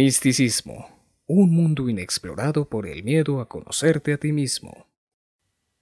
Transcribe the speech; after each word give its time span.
Misticismo, 0.00 0.88
un 1.26 1.50
mundo 1.52 1.88
inexplorado 1.88 2.68
por 2.68 2.86
el 2.86 3.02
miedo 3.02 3.40
a 3.40 3.48
conocerte 3.48 4.12
a 4.12 4.16
ti 4.16 4.30
mismo. 4.30 4.86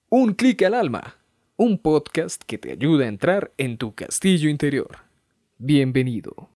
Un 0.08 0.32
clic 0.32 0.62
al 0.62 0.72
alma, 0.72 1.18
un 1.56 1.76
podcast 1.76 2.42
que 2.42 2.56
te 2.56 2.72
ayuda 2.72 3.04
a 3.04 3.08
entrar 3.08 3.52
en 3.58 3.76
tu 3.76 3.94
castillo 3.94 4.48
interior. 4.48 5.00
Bienvenido. 5.58 6.48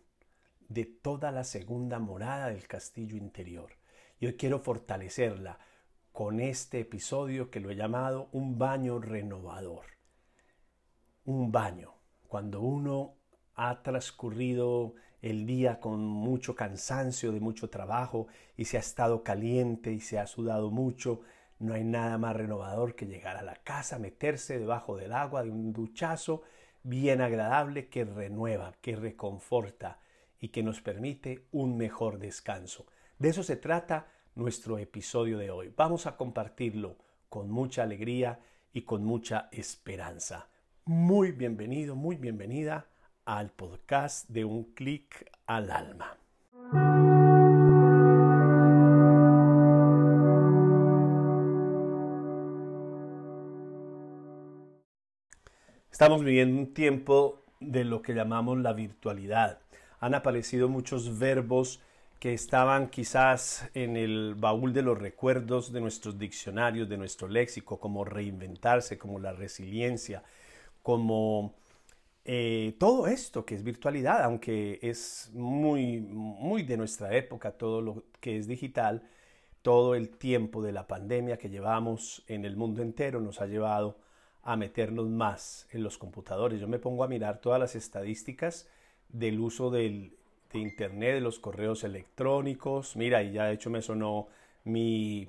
de 0.68 0.86
toda 0.86 1.32
la 1.32 1.44
segunda 1.44 2.00
morada 2.00 2.50
del 2.50 2.68
castillo 2.68 3.16
interior. 3.16 3.74
Yo 4.20 4.36
quiero 4.36 4.60
fortalecerla 4.60 5.60
con 6.12 6.40
este 6.40 6.80
episodio 6.80 7.52
que 7.52 7.60
lo 7.60 7.70
he 7.70 7.76
llamado 7.76 8.30
un 8.32 8.58
baño 8.58 9.00
renovador. 9.00 9.86
Un 11.24 11.52
baño. 11.52 11.94
Cuando 12.28 12.62
uno 12.62 13.14
ha 13.54 13.84
transcurrido 13.84 14.96
el 15.22 15.46
día 15.46 15.80
con 15.80 16.02
mucho 16.02 16.56
cansancio, 16.56 17.32
de 17.32 17.40
mucho 17.40 17.70
trabajo, 17.70 18.26
y 18.58 18.66
se 18.66 18.78
ha 18.78 18.80
estado 18.80 19.24
caliente 19.24 19.94
y 19.94 20.00
se 20.00 20.18
ha 20.18 20.26
sudado 20.26 20.72
mucho, 20.72 21.22
no 21.60 21.76
hay 21.76 21.84
nada 21.84 22.18
más 22.18 22.36
renovador 22.36 22.96
que 22.96 23.06
llegar 23.06 23.38
a 23.38 23.44
la 23.44 23.58
casa, 23.58 24.00
meterse 24.00 24.58
debajo 24.58 24.98
del 24.98 25.14
agua 25.14 25.44
de 25.44 25.52
un 25.52 25.74
duchazo 25.74 26.42
bien 26.84 27.22
agradable 27.22 27.90
que 27.90 28.06
renueva, 28.06 28.74
que 28.82 28.96
reconforta 28.96 30.00
y 30.40 30.50
que 30.50 30.64
nos 30.64 30.82
permite 30.82 31.46
un 31.52 31.78
mejor 31.78 32.18
descanso. 32.18 32.86
De 33.20 33.30
eso 33.30 33.44
se 33.44 33.56
trata 33.56 34.08
nuestro 34.36 34.78
episodio 34.78 35.38
de 35.38 35.52
hoy. 35.52 35.74
Vamos 35.76 36.08
a 36.08 36.18
compartirlo 36.18 36.98
con 37.30 37.50
mucha 37.50 37.84
alegría 37.84 38.40
y 38.74 38.82
con 38.82 39.04
mucha 39.04 39.50
esperanza. 39.52 40.48
Muy 40.86 41.32
bienvenido, 41.32 41.96
muy 41.96 42.16
bienvenida 42.16 42.88
al 43.26 43.52
podcast 43.52 44.28
de 44.30 44.46
Un 44.46 44.74
clic 44.74 45.30
al 45.46 45.70
alma. 45.72 46.21
Estamos 56.02 56.24
viviendo 56.24 56.60
un 56.60 56.74
tiempo 56.74 57.44
de 57.60 57.84
lo 57.84 58.02
que 58.02 58.16
llamamos 58.16 58.58
la 58.58 58.74
virtualidad. 58.74 59.60
Han 60.00 60.16
aparecido 60.16 60.68
muchos 60.68 61.20
verbos 61.20 61.80
que 62.20 62.34
estaban 62.34 62.90
quizás 62.90 63.70
en 63.76 63.96
el 63.96 64.34
baúl 64.34 64.74
de 64.74 64.82
los 64.82 64.98
recuerdos 64.98 65.72
de 65.72 65.80
nuestros 65.80 66.18
diccionarios, 66.18 66.90
de 66.90 66.98
nuestro 66.98 67.28
léxico, 67.28 67.80
como 67.80 68.04
reinventarse, 68.04 68.98
como 68.98 69.20
la 69.20 69.32
resiliencia, 69.34 70.24
como 70.82 71.54
eh, 72.26 72.76
todo 72.80 73.06
esto 73.06 73.46
que 73.46 73.54
es 73.54 73.64
virtualidad, 73.64 74.24
aunque 74.24 74.80
es 74.82 75.30
muy, 75.36 76.00
muy 76.00 76.64
de 76.64 76.78
nuestra 76.78 77.16
época, 77.16 77.52
todo 77.52 77.80
lo 77.80 78.06
que 78.20 78.40
es 78.40 78.48
digital, 78.48 79.04
todo 79.62 79.94
el 79.94 80.10
tiempo 80.10 80.64
de 80.64 80.72
la 80.72 80.88
pandemia 80.88 81.38
que 81.38 81.52
llevamos 81.52 82.24
en 82.28 82.44
el 82.44 82.56
mundo 82.56 82.82
entero 82.82 83.22
nos 83.22 83.40
ha 83.40 83.46
llevado 83.46 84.01
a 84.44 84.56
meternos 84.56 85.08
más 85.08 85.68
en 85.72 85.84
los 85.84 85.98
computadores. 85.98 86.60
Yo 86.60 86.68
me 86.68 86.80
pongo 86.80 87.04
a 87.04 87.08
mirar 87.08 87.40
todas 87.40 87.60
las 87.60 87.76
estadísticas 87.76 88.68
del 89.10 89.40
uso 89.40 89.70
del, 89.70 90.16
de 90.52 90.60
Internet, 90.60 91.16
de 91.16 91.22
los 91.22 91.40
correos 91.40 91.84
electrónicos. 91.84 92.96
Mira, 92.96 93.22
y 93.24 93.34
ya 93.34 93.46
de 93.46 93.54
hecho 93.54 93.70
me 93.70 93.82
sonó 93.82 94.28
mi, 94.64 95.28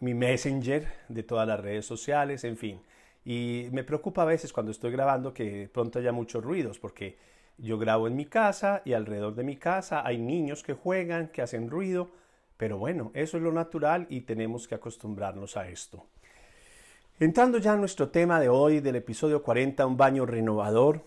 mi 0.00 0.14
Messenger 0.14 0.88
de 1.08 1.22
todas 1.22 1.46
las 1.46 1.60
redes 1.60 1.86
sociales, 1.86 2.44
en 2.44 2.56
fin. 2.56 2.80
Y 3.24 3.68
me 3.72 3.84
preocupa 3.84 4.22
a 4.22 4.26
veces 4.26 4.52
cuando 4.52 4.72
estoy 4.72 4.90
grabando 4.90 5.34
que 5.34 5.68
pronto 5.72 5.98
haya 5.98 6.12
muchos 6.12 6.42
ruidos, 6.42 6.78
porque 6.78 7.18
yo 7.58 7.76
grabo 7.78 8.06
en 8.06 8.16
mi 8.16 8.24
casa 8.24 8.82
y 8.84 8.92
alrededor 8.92 9.34
de 9.34 9.44
mi 9.44 9.56
casa 9.56 10.06
hay 10.06 10.18
niños 10.18 10.62
que 10.62 10.74
juegan, 10.74 11.28
que 11.28 11.42
hacen 11.42 11.68
ruido, 11.68 12.10
pero 12.56 12.78
bueno, 12.78 13.10
eso 13.14 13.36
es 13.36 13.42
lo 13.42 13.52
natural 13.52 14.06
y 14.08 14.22
tenemos 14.22 14.66
que 14.68 14.76
acostumbrarnos 14.76 15.56
a 15.56 15.68
esto. 15.68 16.06
Entrando 17.20 17.58
ya 17.58 17.72
a 17.72 17.76
nuestro 17.76 18.10
tema 18.10 18.38
de 18.38 18.48
hoy, 18.48 18.78
del 18.78 18.94
episodio 18.94 19.42
40, 19.42 19.84
un 19.84 19.96
baño 19.96 20.24
renovador, 20.24 21.04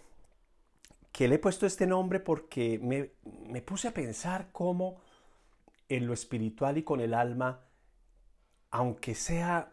que 1.13 1.29
le 1.29 1.35
he 1.35 1.39
puesto 1.39 1.65
este 1.65 1.87
nombre 1.87 2.19
porque 2.19 2.79
me, 2.79 3.11
me 3.47 3.61
puse 3.61 3.87
a 3.87 3.93
pensar 3.93 4.49
cómo 4.51 4.97
en 5.87 6.07
lo 6.07 6.13
espiritual 6.13 6.77
y 6.77 6.83
con 6.83 6.99
el 6.99 7.13
alma, 7.13 7.61
aunque 8.71 9.15
sea 9.15 9.71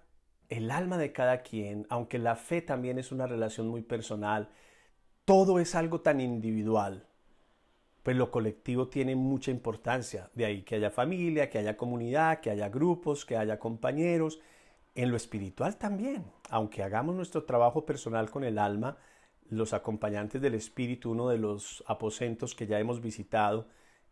el 0.48 0.70
alma 0.70 0.96
de 0.96 1.10
cada 1.10 1.42
quien, 1.42 1.88
aunque 1.90 2.20
la 2.20 2.36
fe 2.36 2.62
también 2.62 3.00
es 3.00 3.10
una 3.10 3.26
relación 3.26 3.66
muy 3.66 3.82
personal, 3.82 4.48
todo 5.24 5.58
es 5.58 5.74
algo 5.74 6.02
tan 6.02 6.20
individual, 6.20 7.04
pues 8.04 8.16
lo 8.16 8.30
colectivo 8.30 8.86
tiene 8.86 9.16
mucha 9.16 9.50
importancia. 9.50 10.30
De 10.34 10.44
ahí 10.44 10.62
que 10.62 10.76
haya 10.76 10.92
familia, 10.92 11.50
que 11.50 11.58
haya 11.58 11.76
comunidad, 11.76 12.38
que 12.38 12.50
haya 12.50 12.68
grupos, 12.68 13.24
que 13.24 13.36
haya 13.36 13.58
compañeros, 13.58 14.38
en 14.98 15.12
lo 15.12 15.16
espiritual 15.16 15.76
también, 15.76 16.24
aunque 16.50 16.82
hagamos 16.82 17.14
nuestro 17.14 17.44
trabajo 17.44 17.86
personal 17.86 18.32
con 18.32 18.42
el 18.42 18.58
alma, 18.58 18.96
los 19.48 19.72
acompañantes 19.72 20.42
del 20.42 20.54
espíritu, 20.54 21.12
uno 21.12 21.28
de 21.28 21.38
los 21.38 21.84
aposentos 21.86 22.56
que 22.56 22.66
ya 22.66 22.80
hemos 22.80 23.00
visitado 23.00 23.68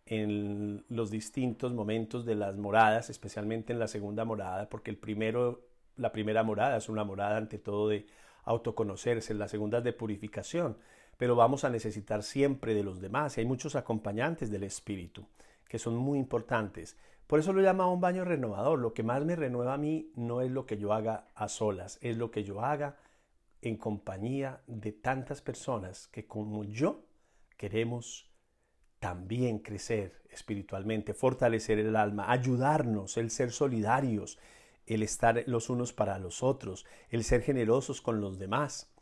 en 0.07 0.85
los 0.89 1.11
distintos 1.11 1.73
momentos 1.73 2.25
de 2.25 2.37
las 2.37 2.57
moradas, 2.57 3.11
especialmente 3.11 3.73
en 3.73 3.81
la 3.81 3.89
segunda 3.89 4.25
morada, 4.25 4.69
porque 4.69 4.93
el 4.93 4.97
primero, 4.97 5.67
la 5.97 6.13
primera 6.13 6.45
morada 6.45 6.77
es 6.77 6.89
una 6.89 7.03
morada 7.03 7.37
ante 7.37 7.59
todo 7.59 7.89
de 7.89 8.07
autoconocerse, 8.45 9.35
la 9.35 9.49
segunda 9.49 9.79
es 9.79 9.85
de 9.85 9.93
purificación, 9.93 10.79
pero 11.17 11.35
vamos 11.35 11.65
a 11.65 11.71
necesitar 11.71 12.23
siempre 12.23 12.75
de 12.75 12.85
los 12.85 13.01
demás 13.01 13.37
y 13.37 13.41
hay 13.41 13.47
muchos 13.47 13.75
acompañantes 13.75 14.53
del 14.53 14.63
espíritu 14.63 15.27
que 15.69 15.81
son 15.81 15.97
muy 15.97 16.21
importantes. 16.21 16.97
Por 17.27 17.41
eso 17.41 17.53
lo 17.53 17.61
llama 17.61 17.91
un 17.91 18.01
baño 18.01 18.25
renovador. 18.25 18.79
Lo 18.79 18.95
que 18.95 19.03
más 19.03 19.25
me 19.25 19.37
renueva 19.37 19.75
a 19.75 19.79
mí 19.79 20.13
no 20.15 20.43
es 20.43 20.51
lo 20.51 20.67
que 20.67 20.79
yo 20.79 20.93
haga 20.93 21.29
a 21.35 21.49
solas, 21.49 21.99
es 22.01 22.17
lo 22.17 22.31
que 22.31 22.45
yo 22.45 22.63
haga 22.63 22.97
en 23.63 23.77
compañía 23.77 24.63
de 24.67 24.93
tantas 24.93 25.43
personas 25.43 26.09
que 26.09 26.27
como 26.27 26.65
yo 26.65 27.05
queremos 27.57 28.31
también 28.99 29.59
crecer 29.59 30.23
espiritualmente, 30.31 31.15
fortalecer 31.15 31.79
el 31.79 31.97
alma, 31.97 32.31
ayudarnos, 32.31 33.17
el 33.17 33.31
ser 33.31 33.51
solidarios, 33.51 34.39
el 34.87 35.03
estar 35.03 35.43
los 35.47 35.69
unos 35.69 35.93
para 35.93 36.19
los 36.19 36.43
otros, 36.43 36.87
el 37.11 37.25
ser 37.25 37.43
generosos 37.43 38.01
con 38.01 38.21
los 38.21 38.39
demás. 38.39 38.93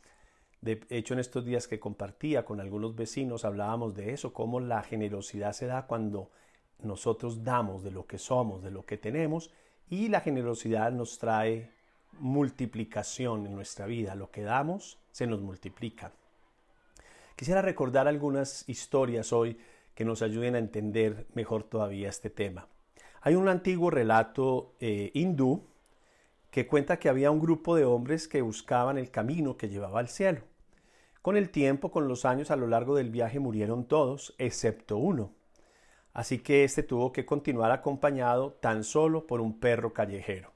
De 0.61 0.81
hecho, 0.89 1.13
en 1.13 1.21
estos 1.21 1.45
días 1.45 1.69
que 1.69 1.79
compartía 1.79 2.45
con 2.45 2.61
algunos 2.61 2.97
vecinos 2.97 3.45
hablábamos 3.45 3.95
de 3.95 4.13
eso, 4.13 4.33
cómo 4.33 4.61
la 4.61 4.83
generosidad 4.83 5.53
se 5.53 5.67
da 5.67 5.87
cuando 5.87 6.31
nosotros 6.85 7.45
damos 7.45 7.83
de 7.83 7.91
lo 7.91 8.07
que 8.07 8.19
somos, 8.19 8.63
de 8.63 8.71
lo 8.71 8.85
que 8.85 8.97
tenemos, 8.97 9.51
y 9.89 10.09
la 10.09 10.21
generosidad 10.21 10.93
nos 10.93 11.19
trae 11.19 11.71
multiplicación 12.19 13.47
en 13.47 13.55
nuestra 13.55 13.87
vida. 13.87 14.15
Lo 14.15 14.31
que 14.31 14.43
damos 14.43 14.99
se 15.11 15.27
nos 15.27 15.41
multiplica. 15.41 16.13
Quisiera 17.37 17.63
recordar 17.63 18.07
algunas 18.07 18.69
historias 18.69 19.33
hoy 19.33 19.59
que 19.95 20.05
nos 20.05 20.23
ayuden 20.23 20.55
a 20.55 20.59
entender 20.59 21.27
mejor 21.35 21.65
todavía 21.65 22.09
este 22.09 22.31
tema. 22.31 22.69
Hay 23.23 23.35
un 23.35 23.49
antiguo 23.49 23.91
relato 23.91 24.75
eh, 24.81 25.11
hindú 25.15 25.63
que 26.51 26.67
cuenta 26.67 26.99
que 26.99 27.09
había 27.09 27.31
un 27.31 27.41
grupo 27.41 27.75
de 27.75 27.85
hombres 27.85 28.29
que 28.29 28.43
buscaban 28.43 28.99
el 28.99 29.11
camino 29.11 29.57
que 29.57 29.69
llevaba 29.69 29.99
al 29.99 30.09
cielo. 30.09 30.43
Con 31.23 31.37
el 31.37 31.51
tiempo, 31.51 31.91
con 31.91 32.07
los 32.07 32.25
años 32.25 32.51
a 32.51 32.57
lo 32.57 32.67
largo 32.67 32.95
del 32.95 33.11
viaje 33.11 33.41
murieron 33.41 33.87
todos, 33.87 34.35
excepto 34.39 34.99
uno. 34.99 35.33
Así 36.15 36.39
que 36.39 36.63
éste 36.63 36.85
tuvo 36.85 37.13
que 37.13 37.27
continuar 37.27 37.73
acompañado 37.73 38.53
tan 38.53 38.85
solo 38.85 39.27
por 39.27 39.41
un 39.41 39.59
perro 39.59 39.93
callejero. 39.93 40.53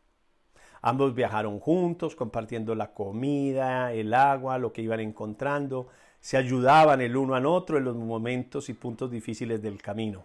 Ambos 0.81 1.15
viajaron 1.15 1.59
juntos, 1.59 2.15
compartiendo 2.15 2.77
la 2.77 2.95
comida, 2.95 3.93
el 3.93 4.15
agua, 4.15 4.59
lo 4.59 4.73
que 4.73 4.83
iban 4.83 5.01
encontrando, 5.01 5.89
se 6.21 6.37
ayudaban 6.37 7.01
el 7.01 7.17
uno 7.17 7.35
al 7.35 7.47
otro 7.47 7.77
en 7.77 7.85
los 7.85 7.97
momentos 7.97 8.69
y 8.69 8.75
puntos 8.75 9.11
difíciles 9.11 9.61
del 9.61 9.83
camino. 9.83 10.25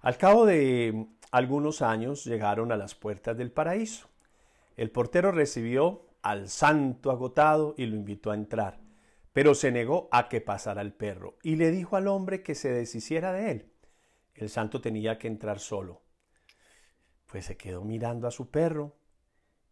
Al 0.00 0.16
cabo 0.16 0.46
de 0.46 1.06
algunos 1.30 1.82
años 1.82 2.24
llegaron 2.24 2.72
a 2.72 2.76
las 2.78 2.94
puertas 2.94 3.36
del 3.36 3.50
paraíso. 3.50 4.08
El 4.76 4.90
portero 4.90 5.32
recibió 5.32 6.06
al 6.22 6.48
santo 6.48 7.10
agotado 7.10 7.74
y 7.76 7.86
lo 7.86 7.96
invitó 7.96 8.30
a 8.30 8.34
entrar, 8.34 8.78
pero 9.34 9.54
se 9.54 9.70
negó 9.70 10.08
a 10.12 10.30
que 10.30 10.40
pasara 10.40 10.80
el 10.80 10.94
perro 10.94 11.36
y 11.42 11.56
le 11.56 11.70
dijo 11.70 11.96
al 11.96 12.08
hombre 12.08 12.42
que 12.42 12.54
se 12.54 12.70
deshiciera 12.70 13.32
de 13.32 13.50
él. 13.50 13.75
El 14.36 14.50
santo 14.50 14.80
tenía 14.80 15.18
que 15.18 15.28
entrar 15.28 15.58
solo. 15.58 16.02
Pues 17.26 17.46
se 17.46 17.56
quedó 17.56 17.82
mirando 17.84 18.28
a 18.28 18.30
su 18.30 18.50
perro 18.50 18.96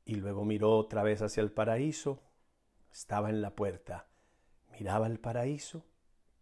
y 0.04 0.16
luego 0.16 0.44
miró 0.44 0.76
otra 0.76 1.02
vez 1.02 1.22
hacia 1.22 1.42
el 1.42 1.52
paraíso. 1.52 2.22
Estaba 2.92 3.30
en 3.30 3.42
la 3.42 3.54
puerta, 3.54 4.08
miraba 4.72 5.06
el 5.06 5.20
paraíso 5.20 5.84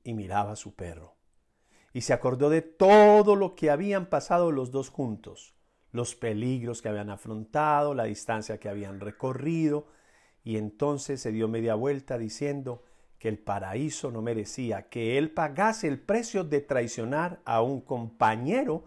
y 0.05 0.15
miraba 0.15 0.53
a 0.53 0.57
su 0.57 0.75
perro. 0.75 1.17
Y 1.93 2.03
se 2.03 2.13
acordó 2.13 2.49
de 2.49 2.63
todo 2.63 3.37
lo 3.37 3.55
que 3.55 3.71
habían 3.71 4.07
pasado 4.07 4.51
los 4.51 4.71
dos 4.71 4.89
juntos 4.89 5.55
los 5.93 6.15
peligros 6.17 6.81
que 6.81 6.89
habían 6.89 7.11
afrontado, 7.11 7.95
la 7.95 8.05
distancia 8.05 8.59
que 8.59 8.69
habían 8.69 8.99
recorrido, 8.99 9.87
y 10.43 10.57
entonces 10.57 11.21
se 11.21 11.31
dio 11.31 11.49
media 11.49 11.75
vuelta 11.75 12.19
diciendo 12.19 12.83
que 13.23 13.29
el 13.29 13.39
paraíso 13.39 14.11
no 14.11 14.21
merecía 14.21 14.89
que 14.89 15.17
él 15.17 15.31
pagase 15.31 15.87
el 15.87 16.01
precio 16.01 16.43
de 16.43 16.61
traicionar 16.61 17.41
a 17.45 17.63
un 17.63 17.81
compañero 17.81 18.83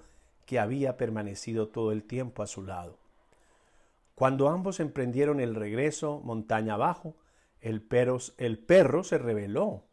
que 0.46 0.60
había 0.60 0.98
permanecido 0.98 1.70
todo 1.70 1.94
el 1.94 2.04
tiempo 2.04 2.44
a 2.44 2.48
su 2.48 2.62
lado. 2.62 3.00
Cuando 4.14 4.50
ambos 4.50 4.82
emprendieron 4.82 5.40
el 5.40 5.56
regreso 5.56 6.20
montaña 6.20 6.74
abajo, 6.74 7.16
el 7.62 7.88
el 8.38 8.60
perro 8.60 9.06
se 9.06 9.18
rebeló. 9.18 9.86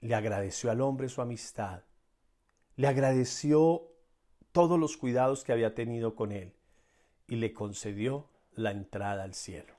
Le 0.00 0.14
agradeció 0.14 0.70
al 0.70 0.80
hombre 0.80 1.10
su 1.10 1.20
amistad. 1.20 1.82
Le 2.76 2.86
agradeció 2.88 3.92
todos 4.52 4.80
los 4.80 4.96
cuidados 4.96 5.44
que 5.44 5.52
había 5.52 5.74
tenido 5.74 6.14
con 6.14 6.32
él 6.32 6.54
y 7.28 7.36
le 7.36 7.52
concedió 7.52 8.30
la 8.54 8.70
entrada 8.70 9.22
al 9.22 9.34
cielo. 9.34 9.75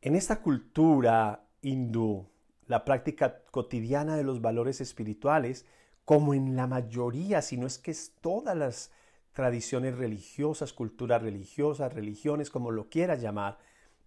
En 0.00 0.14
esta 0.14 0.42
cultura 0.42 1.44
hindú, 1.60 2.28
la 2.66 2.84
práctica 2.84 3.42
cotidiana 3.50 4.16
de 4.16 4.22
los 4.22 4.40
valores 4.40 4.80
espirituales, 4.80 5.66
como 6.04 6.34
en 6.34 6.54
la 6.54 6.68
mayoría, 6.68 7.42
si 7.42 7.56
no 7.56 7.66
es 7.66 7.78
que 7.78 7.90
es 7.90 8.14
todas 8.20 8.56
las 8.56 8.92
tradiciones 9.32 9.98
religiosas, 9.98 10.72
culturas 10.72 11.20
religiosas, 11.20 11.92
religiones, 11.92 12.48
como 12.48 12.70
lo 12.70 12.88
quieras 12.88 13.20
llamar, 13.20 13.58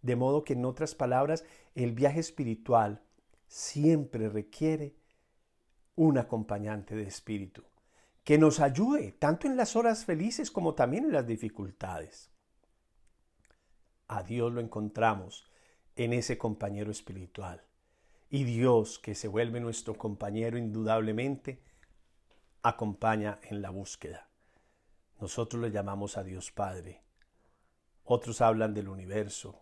de 0.02 0.16
modo 0.16 0.46
que 0.46 0.54
en 0.54 0.64
otras 0.64 0.96
palabras, 0.96 1.44
el 1.76 1.92
viaje 1.92 2.22
espiritual 2.22 3.02
siempre 3.48 4.30
requiere 4.30 4.96
un 5.96 6.18
acompañante 6.18 6.96
de 6.96 7.04
espíritu 7.04 7.64
que 8.24 8.38
nos 8.38 8.62
ayude 8.62 9.12
tanto 9.12 9.48
en 9.48 9.58
las 9.58 9.76
horas 9.76 10.06
felices 10.06 10.52
como 10.52 10.74
también 10.74 11.06
en 11.06 11.12
las 11.12 11.28
dificultades. 11.28 12.32
A 14.08 14.24
Dios 14.24 14.54
lo 14.54 14.62
encontramos 14.62 15.51
en 16.04 16.14
ese 16.14 16.38
compañero 16.38 16.92
espiritual. 16.92 17.64
Y 18.30 18.44
Dios, 18.44 18.98
que 19.00 19.14
se 19.14 19.28
vuelve 19.28 19.60
nuestro 19.60 19.98
compañero 19.98 20.58
indudablemente, 20.58 21.62
acompaña 22.64 23.40
en 23.44 23.62
la 23.62 23.70
búsqueda. 23.70 24.30
Nosotros 25.20 25.62
le 25.62 25.72
llamamos 25.72 26.18
a 26.18 26.24
Dios 26.24 26.52
Padre. 26.52 27.02
Otros 28.04 28.42
hablan 28.42 28.74
del 28.74 28.88
universo. 28.88 29.62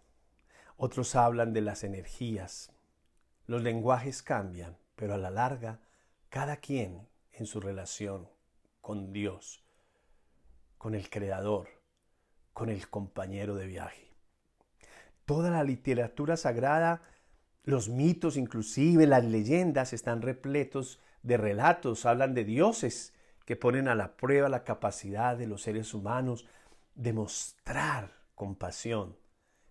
Otros 0.78 1.16
hablan 1.16 1.52
de 1.52 1.62
las 1.62 1.84
energías. 1.84 2.72
Los 3.46 3.64
lenguajes 3.64 4.24
cambian, 4.24 4.78
pero 4.96 5.16
a 5.16 5.18
la 5.18 5.32
larga, 5.32 5.82
cada 6.30 6.58
quien 6.58 7.08
en 7.34 7.46
su 7.46 7.60
relación 7.60 8.30
con 8.82 9.12
Dios, 9.12 9.64
con 10.78 10.96
el 10.96 11.10
Creador, 11.10 11.68
con 12.54 12.70
el 12.70 12.90
compañero 12.90 13.56
de 13.56 13.68
viaje. 13.68 14.09
Toda 15.30 15.52
la 15.52 15.64
literatura 15.64 16.38
sagrada, 16.38 17.04
los 17.64 17.88
mitos 17.88 18.36
inclusive, 18.36 19.06
las 19.06 19.24
leyendas 19.24 19.94
están 19.94 20.24
repletos 20.24 21.00
de 21.22 21.38
relatos, 21.38 22.08
hablan 22.08 22.34
de 22.34 22.44
dioses 22.44 23.14
que 23.46 23.56
ponen 23.56 23.88
a 23.88 23.94
la 23.94 24.18
prueba 24.18 24.50
la 24.50 24.64
capacidad 24.64 25.38
de 25.38 25.46
los 25.46 25.62
seres 25.62 25.94
humanos 25.94 26.48
de 26.96 27.14
mostrar 27.14 28.12
compasión, 28.34 29.18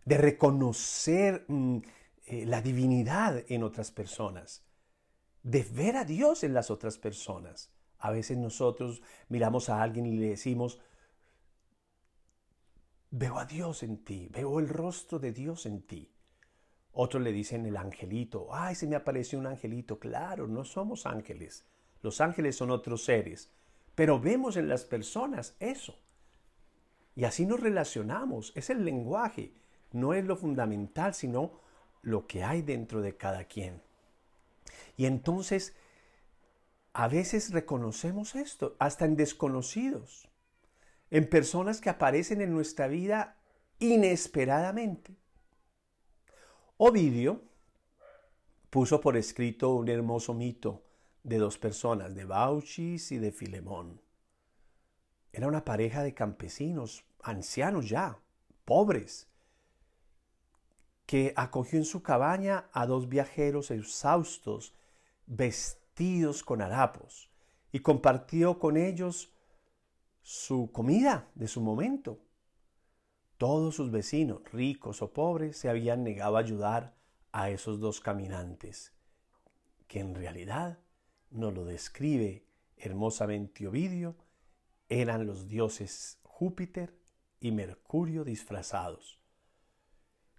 de 0.04 0.18
reconocer 0.18 1.44
mm, 1.48 1.78
eh, 2.26 2.46
la 2.46 2.62
divinidad 2.62 3.42
en 3.48 3.64
otras 3.64 3.90
personas, 3.90 4.62
de 5.42 5.64
ver 5.64 5.96
a 5.96 6.04
Dios 6.04 6.44
en 6.44 6.54
las 6.54 6.70
otras 6.70 6.98
personas. 6.98 7.72
A 7.98 8.12
veces 8.12 8.38
nosotros 8.38 9.02
miramos 9.28 9.70
a 9.70 9.82
alguien 9.82 10.06
y 10.06 10.18
le 10.18 10.28
decimos, 10.28 10.78
veo 13.10 13.38
a 13.38 13.44
Dios 13.44 13.82
en 13.82 14.04
ti, 14.04 14.28
veo 14.30 14.58
el 14.60 14.68
rostro 14.68 15.18
de 15.18 15.32
Dios 15.32 15.66
en 15.66 15.82
ti. 15.82 16.12
Otros 16.92 17.22
le 17.22 17.32
dicen 17.32 17.64
el 17.66 17.76
angelito, 17.76 18.48
ay, 18.52 18.74
se 18.74 18.86
me 18.86 18.96
apareció 18.96 19.38
un 19.38 19.46
angelito. 19.46 19.98
Claro, 19.98 20.48
no 20.48 20.64
somos 20.64 21.06
ángeles. 21.06 21.64
Los 22.02 22.20
ángeles 22.20 22.56
son 22.56 22.70
otros 22.70 23.04
seres, 23.04 23.52
pero 23.94 24.20
vemos 24.20 24.56
en 24.56 24.68
las 24.68 24.84
personas 24.84 25.56
eso. 25.60 25.98
Y 27.14 27.24
así 27.24 27.46
nos 27.46 27.60
relacionamos. 27.60 28.52
Es 28.54 28.70
el 28.70 28.84
lenguaje, 28.84 29.52
no 29.92 30.14
es 30.14 30.24
lo 30.24 30.36
fundamental, 30.36 31.14
sino 31.14 31.60
lo 32.02 32.26
que 32.26 32.44
hay 32.44 32.62
dentro 32.62 33.00
de 33.00 33.16
cada 33.16 33.44
quien. 33.44 33.82
Y 34.96 35.06
entonces 35.06 35.74
a 36.92 37.06
veces 37.06 37.52
reconocemos 37.52 38.34
esto, 38.34 38.74
hasta 38.78 39.04
en 39.04 39.14
desconocidos, 39.16 40.28
en 41.10 41.28
personas 41.28 41.80
que 41.80 41.90
aparecen 41.90 42.40
en 42.40 42.52
nuestra 42.52 42.88
vida 42.88 43.36
inesperadamente. 43.78 45.16
Ovidio 46.76 47.42
puso 48.70 49.00
por 49.00 49.16
escrito 49.16 49.74
un 49.74 49.88
hermoso 49.88 50.34
mito 50.34 50.84
de 51.22 51.38
dos 51.38 51.58
personas, 51.58 52.14
de 52.14 52.24
Bauchis 52.24 53.12
y 53.12 53.18
de 53.18 53.32
Filemón. 53.32 54.00
Era 55.32 55.46
una 55.46 55.64
pareja 55.64 56.02
de 56.02 56.14
campesinos, 56.14 57.04
ancianos 57.22 57.88
ya, 57.88 58.18
pobres, 58.64 59.28
que 61.06 61.32
acogió 61.36 61.78
en 61.78 61.84
su 61.84 62.02
cabaña 62.02 62.68
a 62.72 62.86
dos 62.86 63.08
viajeros 63.08 63.70
exhaustos, 63.70 64.74
vestidos 65.26 66.42
con 66.42 66.60
harapos 66.60 67.30
y 67.72 67.80
compartió 67.80 68.58
con 68.58 68.76
ellos 68.76 69.32
su 70.22 70.70
comida 70.72 71.30
de 71.34 71.48
su 71.48 71.60
momento. 71.60 72.20
Todos 73.36 73.76
sus 73.76 73.90
vecinos, 73.90 74.42
ricos 74.52 75.02
o 75.02 75.12
pobres, 75.12 75.56
se 75.56 75.68
habían 75.68 76.02
negado 76.02 76.36
a 76.36 76.40
ayudar 76.40 76.96
a 77.32 77.50
esos 77.50 77.78
dos 77.80 78.00
caminantes, 78.00 78.94
que 79.86 80.00
en 80.00 80.14
realidad 80.14 80.78
nos 81.30 81.54
lo 81.54 81.64
describe 81.64 82.46
hermosamente 82.76 83.66
Ovidio, 83.66 84.16
eran 84.88 85.26
los 85.26 85.48
dioses 85.48 86.18
Júpiter 86.22 86.96
y 87.40 87.52
Mercurio 87.52 88.24
disfrazados. 88.24 89.20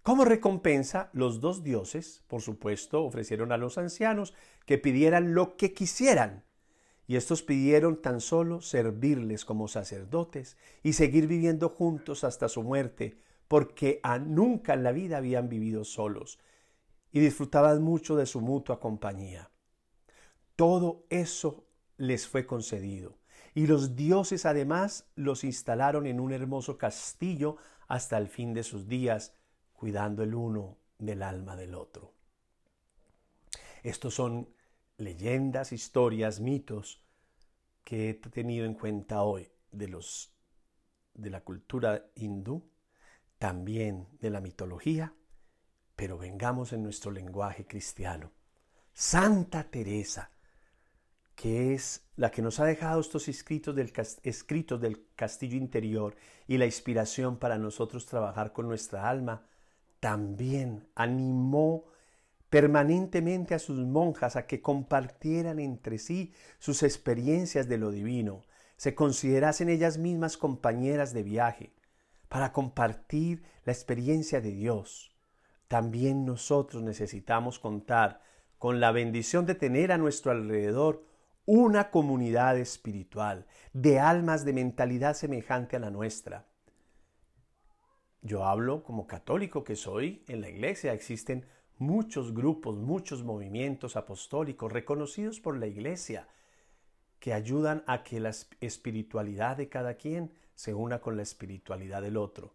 Como 0.02 0.24
recompensa, 0.24 1.10
los 1.12 1.40
dos 1.40 1.62
dioses, 1.62 2.24
por 2.26 2.40
supuesto, 2.40 3.04
ofrecieron 3.04 3.52
a 3.52 3.58
los 3.58 3.76
ancianos 3.76 4.34
que 4.64 4.78
pidieran 4.78 5.34
lo 5.34 5.56
que 5.56 5.74
quisieran. 5.74 6.44
Y 7.10 7.16
estos 7.16 7.42
pidieron 7.42 8.00
tan 8.00 8.20
solo 8.20 8.60
servirles 8.60 9.44
como 9.44 9.66
sacerdotes 9.66 10.56
y 10.84 10.92
seguir 10.92 11.26
viviendo 11.26 11.68
juntos 11.68 12.22
hasta 12.22 12.48
su 12.48 12.62
muerte, 12.62 13.18
porque 13.48 13.98
a 14.04 14.20
nunca 14.20 14.74
en 14.74 14.84
la 14.84 14.92
vida 14.92 15.16
habían 15.16 15.48
vivido 15.48 15.82
solos 15.82 16.38
y 17.10 17.18
disfrutaban 17.18 17.82
mucho 17.82 18.14
de 18.14 18.26
su 18.26 18.40
mutua 18.40 18.78
compañía. 18.78 19.50
Todo 20.54 21.04
eso 21.10 21.64
les 21.96 22.28
fue 22.28 22.46
concedido, 22.46 23.18
y 23.56 23.66
los 23.66 23.96
dioses 23.96 24.46
además 24.46 25.10
los 25.16 25.42
instalaron 25.42 26.06
en 26.06 26.20
un 26.20 26.30
hermoso 26.32 26.78
castillo 26.78 27.56
hasta 27.88 28.18
el 28.18 28.28
fin 28.28 28.54
de 28.54 28.62
sus 28.62 28.86
días, 28.86 29.34
cuidando 29.72 30.22
el 30.22 30.32
uno 30.32 30.78
del 30.96 31.24
alma 31.24 31.56
del 31.56 31.74
otro. 31.74 32.12
Estos 33.82 34.14
son 34.14 34.54
leyendas, 35.00 35.72
historias, 35.72 36.40
mitos 36.40 37.02
que 37.84 38.10
he 38.10 38.14
tenido 38.14 38.66
en 38.66 38.74
cuenta 38.74 39.22
hoy 39.22 39.50
de 39.72 39.88
los 39.88 40.32
de 41.14 41.30
la 41.30 41.42
cultura 41.42 42.06
hindú, 42.14 42.70
también 43.38 44.08
de 44.20 44.30
la 44.30 44.40
mitología, 44.40 45.14
pero 45.96 46.16
vengamos 46.18 46.72
en 46.72 46.82
nuestro 46.82 47.10
lenguaje 47.10 47.66
cristiano. 47.66 48.32
Santa 48.92 49.64
Teresa, 49.64 50.30
que 51.34 51.74
es 51.74 52.06
la 52.16 52.30
que 52.30 52.42
nos 52.42 52.60
ha 52.60 52.64
dejado 52.64 53.00
estos 53.00 53.28
escritos 53.28 53.74
del, 53.74 53.92
escritos 54.22 54.80
del 54.80 55.06
castillo 55.14 55.56
interior 55.56 56.16
y 56.46 56.58
la 56.58 56.66
inspiración 56.66 57.38
para 57.38 57.58
nosotros 57.58 58.06
trabajar 58.06 58.52
con 58.52 58.68
nuestra 58.68 59.08
alma, 59.08 59.46
también 60.00 60.88
animó 60.94 61.86
permanentemente 62.50 63.54
a 63.54 63.60
sus 63.60 63.78
monjas 63.78 64.36
a 64.36 64.46
que 64.46 64.60
compartieran 64.60 65.60
entre 65.60 65.98
sí 65.98 66.34
sus 66.58 66.82
experiencias 66.82 67.68
de 67.68 67.78
lo 67.78 67.90
divino, 67.90 68.42
se 68.76 68.94
considerasen 68.94 69.68
ellas 69.68 69.98
mismas 69.98 70.36
compañeras 70.36 71.14
de 71.14 71.22
viaje, 71.22 71.72
para 72.28 72.52
compartir 72.52 73.42
la 73.64 73.72
experiencia 73.72 74.40
de 74.40 74.52
Dios. 74.52 75.16
También 75.68 76.24
nosotros 76.24 76.82
necesitamos 76.82 77.58
contar 77.58 78.22
con 78.58 78.80
la 78.80 78.92
bendición 78.92 79.46
de 79.46 79.54
tener 79.54 79.92
a 79.92 79.98
nuestro 79.98 80.32
alrededor 80.32 81.04
una 81.44 81.90
comunidad 81.90 82.58
espiritual, 82.58 83.46
de 83.72 83.98
almas 83.98 84.44
de 84.44 84.52
mentalidad 84.52 85.14
semejante 85.14 85.76
a 85.76 85.80
la 85.80 85.90
nuestra. 85.90 86.46
Yo 88.22 88.44
hablo 88.44 88.82
como 88.82 89.06
católico 89.06 89.64
que 89.64 89.76
soy, 89.76 90.24
en 90.28 90.40
la 90.40 90.48
iglesia 90.48 90.92
existen 90.92 91.46
muchos 91.80 92.34
grupos, 92.34 92.76
muchos 92.76 93.24
movimientos 93.24 93.96
apostólicos 93.96 94.70
reconocidos 94.70 95.40
por 95.40 95.56
la 95.56 95.66
Iglesia 95.66 96.28
que 97.18 97.32
ayudan 97.32 97.82
a 97.86 98.04
que 98.04 98.20
la 98.20 98.34
espiritualidad 98.60 99.56
de 99.56 99.70
cada 99.70 99.94
quien 99.94 100.30
se 100.54 100.74
una 100.74 101.00
con 101.00 101.16
la 101.16 101.22
espiritualidad 101.22 102.02
del 102.02 102.18
otro. 102.18 102.52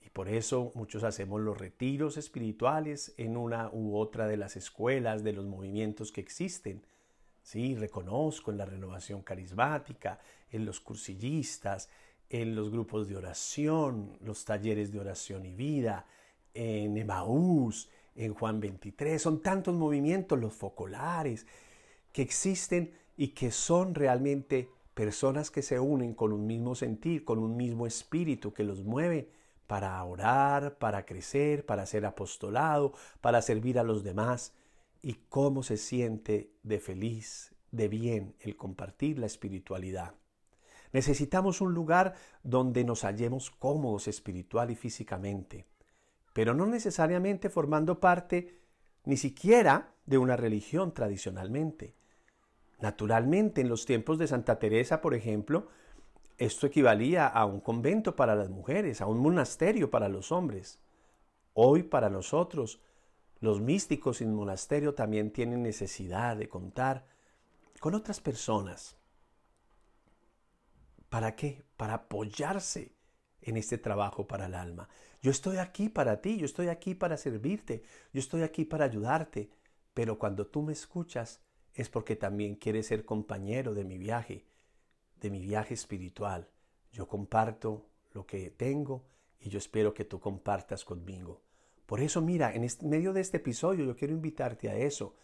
Y 0.00 0.08
por 0.08 0.26
eso 0.26 0.72
muchos 0.74 1.04
hacemos 1.04 1.42
los 1.42 1.58
retiros 1.58 2.16
espirituales 2.16 3.12
en 3.18 3.36
una 3.36 3.68
u 3.70 3.94
otra 3.94 4.26
de 4.26 4.38
las 4.38 4.56
escuelas, 4.56 5.22
de 5.22 5.34
los 5.34 5.44
movimientos 5.44 6.10
que 6.10 6.22
existen. 6.22 6.82
Sí, 7.42 7.76
reconozco 7.76 8.50
en 8.50 8.56
la 8.56 8.64
renovación 8.64 9.20
carismática, 9.20 10.18
en 10.50 10.64
los 10.64 10.80
cursillistas, 10.80 11.90
en 12.30 12.54
los 12.54 12.70
grupos 12.70 13.06
de 13.06 13.16
oración, 13.16 14.16
los 14.22 14.46
talleres 14.46 14.90
de 14.92 15.00
oración 15.00 15.44
y 15.44 15.54
vida, 15.54 16.06
en 16.54 16.96
Emaús, 16.96 17.90
en 18.16 18.34
Juan 18.34 18.60
23. 18.60 19.20
Son 19.20 19.42
tantos 19.42 19.74
movimientos, 19.74 20.38
los 20.38 20.52
focolares, 20.52 21.46
que 22.12 22.22
existen 22.22 22.92
y 23.16 23.28
que 23.28 23.50
son 23.50 23.94
realmente 23.94 24.68
personas 24.94 25.50
que 25.50 25.62
se 25.62 25.80
unen 25.80 26.14
con 26.14 26.32
un 26.32 26.46
mismo 26.46 26.74
sentir, 26.74 27.24
con 27.24 27.38
un 27.38 27.56
mismo 27.56 27.86
espíritu 27.86 28.52
que 28.52 28.64
los 28.64 28.82
mueve 28.82 29.30
para 29.66 30.02
orar, 30.04 30.78
para 30.78 31.06
crecer, 31.06 31.64
para 31.64 31.86
ser 31.86 32.04
apostolado, 32.04 32.92
para 33.20 33.40
servir 33.40 33.78
a 33.78 33.82
los 33.82 34.04
demás. 34.04 34.52
Y 35.00 35.14
cómo 35.28 35.62
se 35.62 35.78
siente 35.78 36.52
de 36.62 36.78
feliz, 36.78 37.54
de 37.70 37.88
bien 37.88 38.36
el 38.40 38.56
compartir 38.56 39.18
la 39.18 39.26
espiritualidad. 39.26 40.14
Necesitamos 40.92 41.60
un 41.60 41.72
lugar 41.72 42.14
donde 42.42 42.84
nos 42.84 43.02
hallemos 43.02 43.50
cómodos 43.50 44.08
espiritual 44.08 44.70
y 44.70 44.76
físicamente 44.76 45.66
pero 46.32 46.54
no 46.54 46.66
necesariamente 46.66 47.50
formando 47.50 48.00
parte 48.00 48.60
ni 49.04 49.16
siquiera 49.16 49.94
de 50.06 50.18
una 50.18 50.36
religión 50.36 50.92
tradicionalmente. 50.92 51.94
Naturalmente, 52.80 53.60
en 53.60 53.68
los 53.68 53.86
tiempos 53.86 54.18
de 54.18 54.26
Santa 54.26 54.58
Teresa, 54.58 55.00
por 55.00 55.14
ejemplo, 55.14 55.68
esto 56.38 56.66
equivalía 56.66 57.26
a 57.26 57.44
un 57.44 57.60
convento 57.60 58.16
para 58.16 58.34
las 58.34 58.50
mujeres, 58.50 59.00
a 59.00 59.06
un 59.06 59.18
monasterio 59.18 59.90
para 59.90 60.08
los 60.08 60.32
hombres. 60.32 60.80
Hoy 61.54 61.84
para 61.84 62.10
nosotros, 62.10 62.80
los 63.40 63.60
místicos 63.60 64.18
sin 64.18 64.34
monasterio 64.34 64.94
también 64.94 65.32
tienen 65.32 65.62
necesidad 65.62 66.36
de 66.36 66.48
contar 66.48 67.06
con 67.78 67.94
otras 67.94 68.20
personas. 68.20 68.96
¿Para 71.08 71.36
qué? 71.36 71.62
Para 71.76 71.94
apoyarse 71.94 72.92
en 73.42 73.56
este 73.56 73.78
trabajo 73.78 74.26
para 74.26 74.46
el 74.46 74.54
alma. 74.54 74.88
Yo 75.20 75.30
estoy 75.30 75.58
aquí 75.58 75.88
para 75.88 76.20
ti, 76.20 76.38
yo 76.38 76.46
estoy 76.46 76.68
aquí 76.68 76.94
para 76.94 77.16
servirte, 77.16 77.82
yo 78.12 78.20
estoy 78.20 78.42
aquí 78.42 78.64
para 78.64 78.86
ayudarte, 78.86 79.50
pero 79.94 80.18
cuando 80.18 80.46
tú 80.46 80.62
me 80.62 80.72
escuchas 80.72 81.40
es 81.74 81.88
porque 81.88 82.16
también 82.16 82.56
quieres 82.56 82.86
ser 82.86 83.04
compañero 83.04 83.74
de 83.74 83.84
mi 83.84 83.98
viaje, 83.98 84.44
de 85.20 85.30
mi 85.30 85.40
viaje 85.40 85.74
espiritual. 85.74 86.48
Yo 86.92 87.08
comparto 87.08 87.86
lo 88.12 88.26
que 88.26 88.50
tengo 88.50 89.04
y 89.40 89.48
yo 89.48 89.58
espero 89.58 89.94
que 89.94 90.04
tú 90.04 90.20
compartas 90.20 90.84
conmigo. 90.84 91.42
Por 91.86 92.00
eso, 92.00 92.20
mira, 92.20 92.54
en 92.54 92.66
medio 92.82 93.12
de 93.12 93.20
este 93.20 93.38
episodio 93.38 93.84
yo 93.84 93.96
quiero 93.96 94.14
invitarte 94.14 94.68
a 94.68 94.76
eso, 94.76 95.14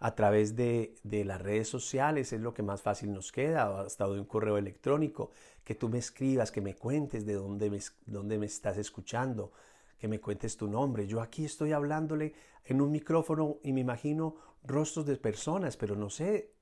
a 0.00 0.14
través 0.14 0.54
de, 0.54 0.94
las 1.02 1.40
redes 1.40 1.68
sociales, 1.68 2.32
es 2.32 2.40
lo 2.40 2.54
que 2.54 2.62
más 2.62 2.82
fácil 2.82 3.12
nos 3.12 3.32
queda, 3.32 3.70
o 3.70 3.78
hasta 3.78 4.06
de 4.06 4.20
un 4.20 4.26
correo 4.26 4.56
electrónico, 4.56 5.30
que 5.64 5.74
tú 5.74 5.88
me 5.88 5.98
escribas, 5.98 6.52
que 6.52 6.60
me 6.60 6.76
cuentes 6.76 7.26
de 7.26 7.34
dónde 7.34 7.68
me, 7.70 7.80
dónde 8.06 8.38
me 8.38 8.46
estás 8.46 8.78
escuchando, 8.78 9.52
que 9.98 10.08
me 10.08 10.20
cuentes 10.20 10.56
tu 10.56 10.68
nombre. 10.68 11.06
Yo 11.06 11.20
aquí 11.20 11.44
estoy 11.44 11.72
hablándole 11.72 12.34
en 12.64 12.80
un 12.80 12.92
micrófono 12.92 13.58
y 13.64 13.72
me 13.72 13.80
imagino 13.80 14.36
rostros 14.62 15.06
de 15.06 15.16
personas, 15.16 15.76
pero 15.76 15.96
no 15.96 16.10
sé, 16.10 16.54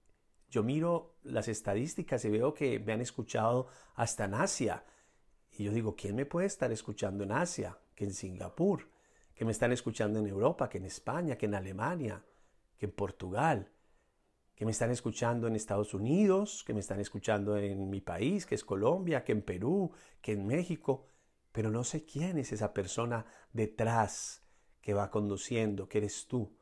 yo 0.49 0.63
miro 0.63 1.17
las 1.23 1.49
estadísticas 1.49 2.25
y 2.25 2.31
veo 2.31 2.55
que 2.55 2.79
me 2.79 2.93
han 2.95 3.01
escuchado 3.03 3.69
hasta 3.97 4.25
en 4.25 4.35
Asia. 4.35 4.85
Y 5.53 5.65
yo 5.65 5.73
digo, 5.73 5.95
¿quién 5.95 6.17
me 6.17 6.25
puede 6.25 6.47
estar 6.47 6.73
escuchando 6.73 7.25
en 7.25 7.33
Asia? 7.33 7.79
Que 7.95 8.05
en 8.05 8.15
Singapur, 8.15 8.89
que 9.35 9.45
me 9.45 9.53
están 9.53 9.73
escuchando 9.73 10.19
en 10.21 10.27
Europa, 10.27 10.69
que 10.69 10.79
en 10.79 10.87
España, 10.87 11.37
que 11.37 11.47
en 11.47 11.55
Alemania 11.55 12.23
que 12.79 12.87
en 12.87 12.93
Portugal, 12.93 13.73
que 14.55 14.65
me 14.65 14.71
están 14.71 14.91
escuchando 14.91 15.47
en 15.47 15.55
Estados 15.55 15.93
Unidos, 15.93 16.65
que 16.67 16.73
me 16.73 16.81
están 16.81 16.99
escuchando 17.01 17.57
en 17.59 17.91
mi 17.91 18.01
país, 18.01 18.47
que 18.47 18.55
es 18.55 18.65
Colombia, 18.65 19.23
que 19.23 19.33
en 19.33 19.43
Perú, 19.43 19.93
que 20.21 20.33
en 20.33 20.47
México, 20.47 21.07
pero 21.53 21.71
no 21.71 21.85
sé 21.85 22.05
quién 22.05 22.39
es 22.39 22.53
esa 22.53 22.73
persona 22.73 23.27
detrás 23.53 24.43
que 24.81 24.95
va 24.95 25.11
conduciendo, 25.11 25.89
que 25.89 25.99
eres 25.99 26.27
tú. 26.27 26.57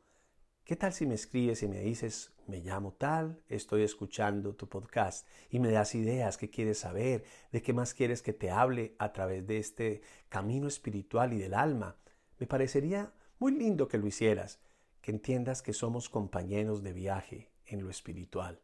¿Qué 0.65 0.75
tal 0.75 0.93
si 0.93 1.05
me 1.05 1.15
escribes 1.15 1.63
y 1.63 1.67
me 1.67 1.79
dices, 1.79 2.33
me 2.47 2.59
llamo 2.59 2.93
tal, 2.93 3.41
estoy 3.47 3.83
escuchando 3.83 4.55
tu 4.55 4.67
podcast 4.67 5.27
y 5.49 5.59
me 5.59 5.69
das 5.69 5.95
ideas, 5.95 6.37
qué 6.37 6.49
quieres 6.49 6.79
saber, 6.79 7.23
de 7.51 7.61
qué 7.61 7.71
más 7.71 7.93
quieres 7.93 8.21
que 8.21 8.33
te 8.33 8.49
hable 8.49 8.95
a 8.97 9.13
través 9.13 9.45
de 9.45 9.59
este 9.59 10.01
camino 10.27 10.67
espiritual 10.67 11.33
y 11.33 11.37
del 11.37 11.53
alma? 11.53 11.97
Me 12.39 12.47
parecería 12.47 13.13
muy 13.37 13.51
lindo 13.51 13.87
que 13.87 13.97
lo 13.97 14.07
hicieras 14.07 14.59
que 15.05 15.11
entiendas 15.11 15.61
que 15.61 15.71
somos 15.71 16.09
compañeros 16.09 16.81
de 16.81 16.91
viaje 16.91 17.51
en 17.67 17.83
lo 17.83 17.91
espiritual. 17.91 18.59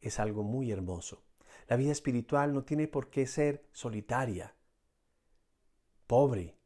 Es 0.00 0.18
algo 0.18 0.42
muy 0.42 0.72
hermoso. 0.72 1.22
La 1.68 1.76
vida 1.76 1.92
espiritual 1.92 2.52
no 2.52 2.64
tiene 2.64 2.88
por 2.88 3.08
qué 3.08 3.24
ser 3.24 3.64
solitaria, 3.70 4.56
pobre, 6.08 6.56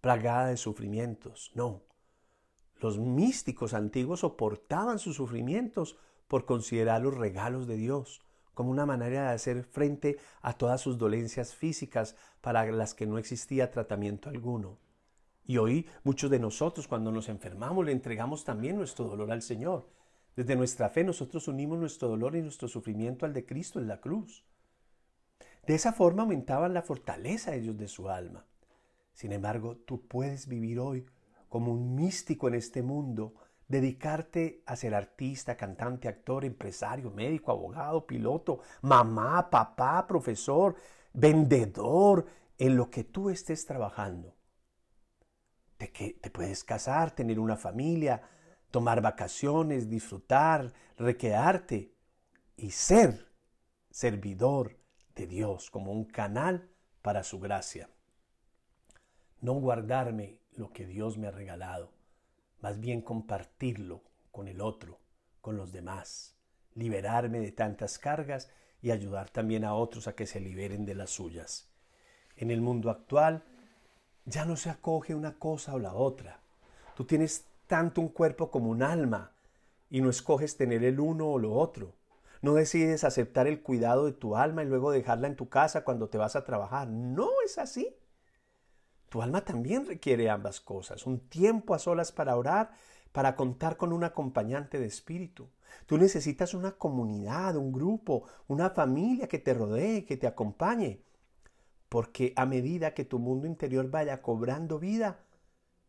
plagada 0.00 0.48
de 0.48 0.56
sufrimientos. 0.56 1.52
No. 1.54 1.82
Los 2.80 2.98
místicos 2.98 3.74
antiguos 3.74 4.18
soportaban 4.20 4.98
sus 4.98 5.14
sufrimientos 5.14 5.96
por 6.26 6.44
considerar 6.44 7.00
los 7.00 7.16
regalos 7.16 7.68
de 7.68 7.76
Dios 7.76 8.22
como 8.54 8.72
una 8.72 8.86
manera 8.86 9.28
de 9.28 9.34
hacer 9.36 9.62
frente 9.62 10.18
a 10.40 10.54
todas 10.54 10.80
sus 10.80 10.98
dolencias 10.98 11.54
físicas 11.54 12.16
para 12.40 12.66
las 12.72 12.92
que 12.92 13.06
no 13.06 13.18
existía 13.18 13.70
tratamiento 13.70 14.30
alguno. 14.30 14.78
Y 15.44 15.56
hoy 15.58 15.86
muchos 16.04 16.30
de 16.30 16.38
nosotros 16.38 16.86
cuando 16.86 17.10
nos 17.10 17.28
enfermamos 17.28 17.84
le 17.84 17.92
entregamos 17.92 18.44
también 18.44 18.76
nuestro 18.76 19.06
dolor 19.06 19.32
al 19.32 19.42
Señor. 19.42 19.88
Desde 20.36 20.56
nuestra 20.56 20.88
fe 20.88 21.04
nosotros 21.04 21.48
unimos 21.48 21.78
nuestro 21.78 22.08
dolor 22.08 22.36
y 22.36 22.42
nuestro 22.42 22.68
sufrimiento 22.68 23.26
al 23.26 23.32
de 23.32 23.44
Cristo 23.44 23.78
en 23.78 23.88
la 23.88 24.00
cruz. 24.00 24.44
De 25.66 25.74
esa 25.74 25.92
forma 25.92 26.22
aumentaban 26.22 26.74
la 26.74 26.82
fortaleza 26.82 27.54
ellos 27.54 27.76
de 27.76 27.88
su 27.88 28.08
alma. 28.08 28.46
Sin 29.12 29.32
embargo, 29.32 29.76
tú 29.76 30.06
puedes 30.06 30.46
vivir 30.46 30.78
hoy 30.78 31.06
como 31.48 31.72
un 31.72 31.94
místico 31.94 32.48
en 32.48 32.54
este 32.54 32.82
mundo 32.82 33.34
dedicarte 33.68 34.62
a 34.66 34.76
ser 34.76 34.94
artista, 34.94 35.56
cantante, 35.56 36.08
actor, 36.08 36.44
empresario, 36.44 37.10
médico, 37.10 37.52
abogado, 37.52 38.06
piloto, 38.06 38.60
mamá, 38.82 39.50
papá, 39.50 40.06
profesor, 40.06 40.76
vendedor, 41.12 42.26
en 42.58 42.76
lo 42.76 42.90
que 42.90 43.04
tú 43.04 43.30
estés 43.30 43.64
trabajando. 43.66 44.36
De 45.82 45.90
que 45.90 46.12
te 46.12 46.30
puedes 46.30 46.62
casar, 46.62 47.10
tener 47.10 47.40
una 47.40 47.56
familia, 47.56 48.22
tomar 48.70 49.00
vacaciones, 49.00 49.90
disfrutar, 49.90 50.72
requearte 50.96 51.92
y 52.56 52.70
ser 52.70 53.26
servidor 53.90 54.78
de 55.16 55.26
Dios 55.26 55.72
como 55.72 55.90
un 55.90 56.04
canal 56.04 56.70
para 57.02 57.24
su 57.24 57.40
gracia. 57.40 57.90
No 59.40 59.54
guardarme 59.54 60.38
lo 60.52 60.70
que 60.70 60.86
Dios 60.86 61.18
me 61.18 61.26
ha 61.26 61.32
regalado, 61.32 61.92
más 62.60 62.78
bien 62.78 63.02
compartirlo 63.02 64.04
con 64.30 64.46
el 64.46 64.60
otro, 64.60 65.00
con 65.40 65.56
los 65.56 65.72
demás, 65.72 66.36
liberarme 66.74 67.40
de 67.40 67.50
tantas 67.50 67.98
cargas 67.98 68.52
y 68.82 68.92
ayudar 68.92 69.30
también 69.30 69.64
a 69.64 69.74
otros 69.74 70.06
a 70.06 70.14
que 70.14 70.26
se 70.26 70.38
liberen 70.38 70.84
de 70.84 70.94
las 70.94 71.10
suyas. 71.10 71.72
En 72.36 72.52
el 72.52 72.60
mundo 72.60 72.88
actual 72.88 73.42
ya 74.24 74.44
no 74.44 74.56
se 74.56 74.70
acoge 74.70 75.14
una 75.14 75.38
cosa 75.38 75.74
o 75.74 75.78
la 75.78 75.94
otra. 75.94 76.40
Tú 76.94 77.04
tienes 77.04 77.46
tanto 77.66 78.00
un 78.00 78.08
cuerpo 78.08 78.50
como 78.50 78.70
un 78.70 78.82
alma 78.82 79.32
y 79.90 80.00
no 80.00 80.10
escoges 80.10 80.56
tener 80.56 80.84
el 80.84 81.00
uno 81.00 81.28
o 81.28 81.38
lo 81.38 81.52
otro. 81.54 81.94
No 82.40 82.54
decides 82.54 83.04
aceptar 83.04 83.46
el 83.46 83.62
cuidado 83.62 84.04
de 84.04 84.12
tu 84.12 84.36
alma 84.36 84.62
y 84.62 84.66
luego 84.66 84.90
dejarla 84.90 85.28
en 85.28 85.36
tu 85.36 85.48
casa 85.48 85.84
cuando 85.84 86.08
te 86.08 86.18
vas 86.18 86.34
a 86.34 86.44
trabajar. 86.44 86.88
No 86.88 87.28
es 87.44 87.58
así. 87.58 87.96
Tu 89.08 89.22
alma 89.22 89.44
también 89.44 89.86
requiere 89.86 90.30
ambas 90.30 90.60
cosas. 90.60 91.06
Un 91.06 91.20
tiempo 91.28 91.74
a 91.74 91.78
solas 91.78 92.12
para 92.12 92.36
orar, 92.36 92.72
para 93.12 93.36
contar 93.36 93.76
con 93.76 93.92
un 93.92 94.04
acompañante 94.04 94.78
de 94.78 94.86
espíritu. 94.86 95.50
Tú 95.86 95.98
necesitas 95.98 96.54
una 96.54 96.72
comunidad, 96.72 97.56
un 97.56 97.72
grupo, 97.72 98.24
una 98.48 98.70
familia 98.70 99.28
que 99.28 99.38
te 99.38 99.54
rodee, 99.54 100.04
que 100.04 100.16
te 100.16 100.26
acompañe. 100.26 101.02
Porque 101.92 102.32
a 102.36 102.46
medida 102.46 102.94
que 102.94 103.04
tu 103.04 103.18
mundo 103.18 103.46
interior 103.46 103.90
vaya 103.90 104.22
cobrando 104.22 104.78
vida, 104.78 105.26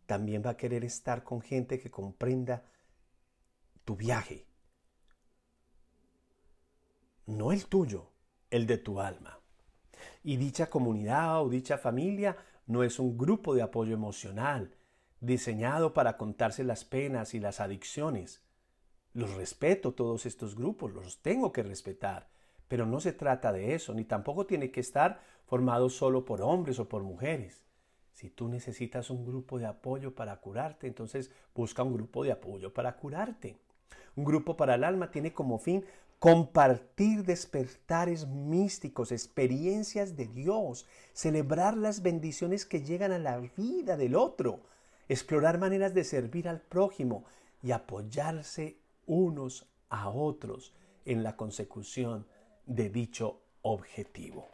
también 0.05 0.43
va 0.45 0.49
a 0.49 0.57
querer 0.57 0.83
estar 0.83 1.23
con 1.23 1.39
gente 1.39 1.79
que 1.79 1.89
comprenda 1.89 2.65
tu 3.85 3.95
viaje, 3.95 4.45
no 7.25 7.53
el 7.53 7.67
tuyo, 7.67 8.11
el 8.49 8.67
de 8.67 8.79
tu 8.79 8.99
alma. 8.99 9.39
Y 10.25 10.35
dicha 10.35 10.69
comunidad 10.69 11.41
o 11.41 11.47
dicha 11.47 11.77
familia 11.77 12.35
no 12.67 12.83
es 12.83 12.99
un 12.99 13.17
grupo 13.17 13.55
de 13.55 13.61
apoyo 13.61 13.93
emocional 13.93 14.75
diseñado 15.21 15.93
para 15.93 16.17
contarse 16.17 16.65
las 16.65 16.83
penas 16.83 17.33
y 17.33 17.39
las 17.39 17.61
adicciones. 17.61 18.43
Los 19.13 19.35
respeto 19.35 19.93
todos 19.93 20.25
estos 20.25 20.53
grupos, 20.55 20.91
los 20.91 21.21
tengo 21.21 21.53
que 21.53 21.63
respetar, 21.63 22.32
pero 22.73 22.87
no 22.87 22.99
se 22.99 23.13
trata 23.13 23.53
de 23.53 23.75
eso, 23.75 23.93
ni 23.93 24.03
tampoco 24.03 24.47
tiene 24.47 24.71
que 24.71 24.79
estar 24.79 25.21
formado 25.45 25.91
solo 25.91 26.25
por 26.25 26.41
hombres 26.41 26.79
o 26.79 26.89
por 26.89 27.03
mujeres. 27.03 27.61
Si 28.13 28.31
tú 28.31 28.47
necesitas 28.47 29.11
un 29.11 29.23
grupo 29.23 29.59
de 29.59 29.67
apoyo 29.67 30.15
para 30.15 30.37
curarte, 30.37 30.87
entonces 30.87 31.29
busca 31.53 31.83
un 31.83 31.93
grupo 31.93 32.23
de 32.23 32.31
apoyo 32.31 32.73
para 32.73 32.95
curarte. 32.95 33.57
Un 34.15 34.23
grupo 34.23 34.57
para 34.57 34.73
el 34.73 34.83
alma 34.83 35.11
tiene 35.11 35.33
como 35.33 35.59
fin 35.59 35.85
compartir 36.17 37.23
despertares 37.23 38.25
místicos, 38.25 39.11
experiencias 39.11 40.15
de 40.15 40.25
Dios, 40.25 40.87
celebrar 41.13 41.77
las 41.77 42.01
bendiciones 42.01 42.65
que 42.65 42.81
llegan 42.81 43.11
a 43.11 43.19
la 43.19 43.37
vida 43.55 43.97
del 43.97 44.15
otro, 44.15 44.61
explorar 45.09 45.59
maneras 45.59 45.93
de 45.93 46.03
servir 46.03 46.49
al 46.49 46.59
prójimo 46.59 47.23
y 47.61 47.69
apoyarse 47.69 48.79
unos 49.05 49.67
a 49.89 50.09
otros 50.09 50.73
en 51.05 51.21
la 51.21 51.35
consecución 51.35 52.25
de 52.65 52.89
dicho 52.89 53.41
objetivo. 53.61 54.49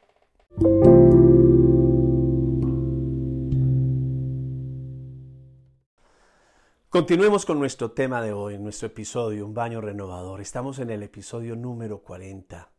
Continuemos 6.90 7.46
con 7.46 7.60
nuestro 7.60 7.92
tema 7.92 8.22
de 8.22 8.34
hoy, 8.34 8.58
nuestro 8.58 8.88
episodio, 8.88 9.46
un 9.46 9.54
baño 9.54 9.80
renovador. 9.80 10.42
Estamos 10.42 10.80
en 10.80 10.90
el 10.90 11.04
episodio 11.04 11.56
número 11.56 12.02
40. 12.02 12.72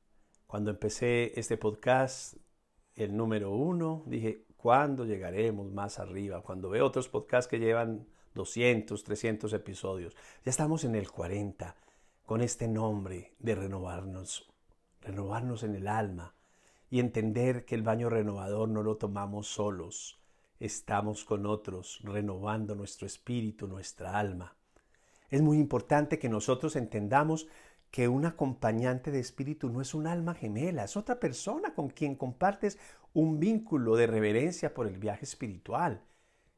Cuando 0.48 0.70
empecé 0.70 1.38
este 1.38 1.56
podcast, 1.56 2.34
el 2.96 3.16
número 3.16 3.52
uno, 3.52 4.02
dije, 4.06 4.46
¿cuándo 4.56 5.04
llegaremos 5.04 5.70
más 5.70 6.00
arriba? 6.00 6.42
Cuando 6.42 6.68
veo 6.70 6.86
otros 6.86 7.08
podcasts 7.08 7.48
que 7.48 7.60
llevan 7.60 8.08
200, 8.34 9.04
300 9.04 9.52
episodios, 9.52 10.16
ya 10.44 10.50
estamos 10.50 10.82
en 10.82 10.96
el 10.96 11.08
40, 11.08 11.76
con 12.26 12.40
este 12.40 12.66
nombre 12.66 13.36
de 13.38 13.54
renovarnos, 13.54 14.50
renovarnos 15.00 15.62
en 15.62 15.74
el 15.74 15.88
alma 15.88 16.34
y 16.90 17.00
entender 17.00 17.64
que 17.64 17.74
el 17.74 17.82
baño 17.82 18.10
renovador 18.10 18.68
no 18.68 18.82
lo 18.82 18.96
tomamos 18.96 19.48
solos, 19.48 20.20
estamos 20.58 21.24
con 21.24 21.46
otros, 21.46 22.00
renovando 22.02 22.74
nuestro 22.74 23.06
espíritu, 23.06 23.66
nuestra 23.66 24.18
alma. 24.18 24.56
Es 25.30 25.42
muy 25.42 25.58
importante 25.58 26.18
que 26.18 26.28
nosotros 26.28 26.76
entendamos 26.76 27.48
que 27.90 28.08
un 28.08 28.24
acompañante 28.24 29.10
de 29.10 29.20
espíritu 29.20 29.68
no 29.68 29.80
es 29.80 29.94
un 29.94 30.06
alma 30.06 30.34
gemela, 30.34 30.84
es 30.84 30.96
otra 30.96 31.18
persona 31.18 31.74
con 31.74 31.88
quien 31.88 32.14
compartes 32.14 32.78
un 33.12 33.40
vínculo 33.40 33.96
de 33.96 34.06
reverencia 34.06 34.74
por 34.74 34.86
el 34.86 34.98
viaje 34.98 35.24
espiritual, 35.24 36.02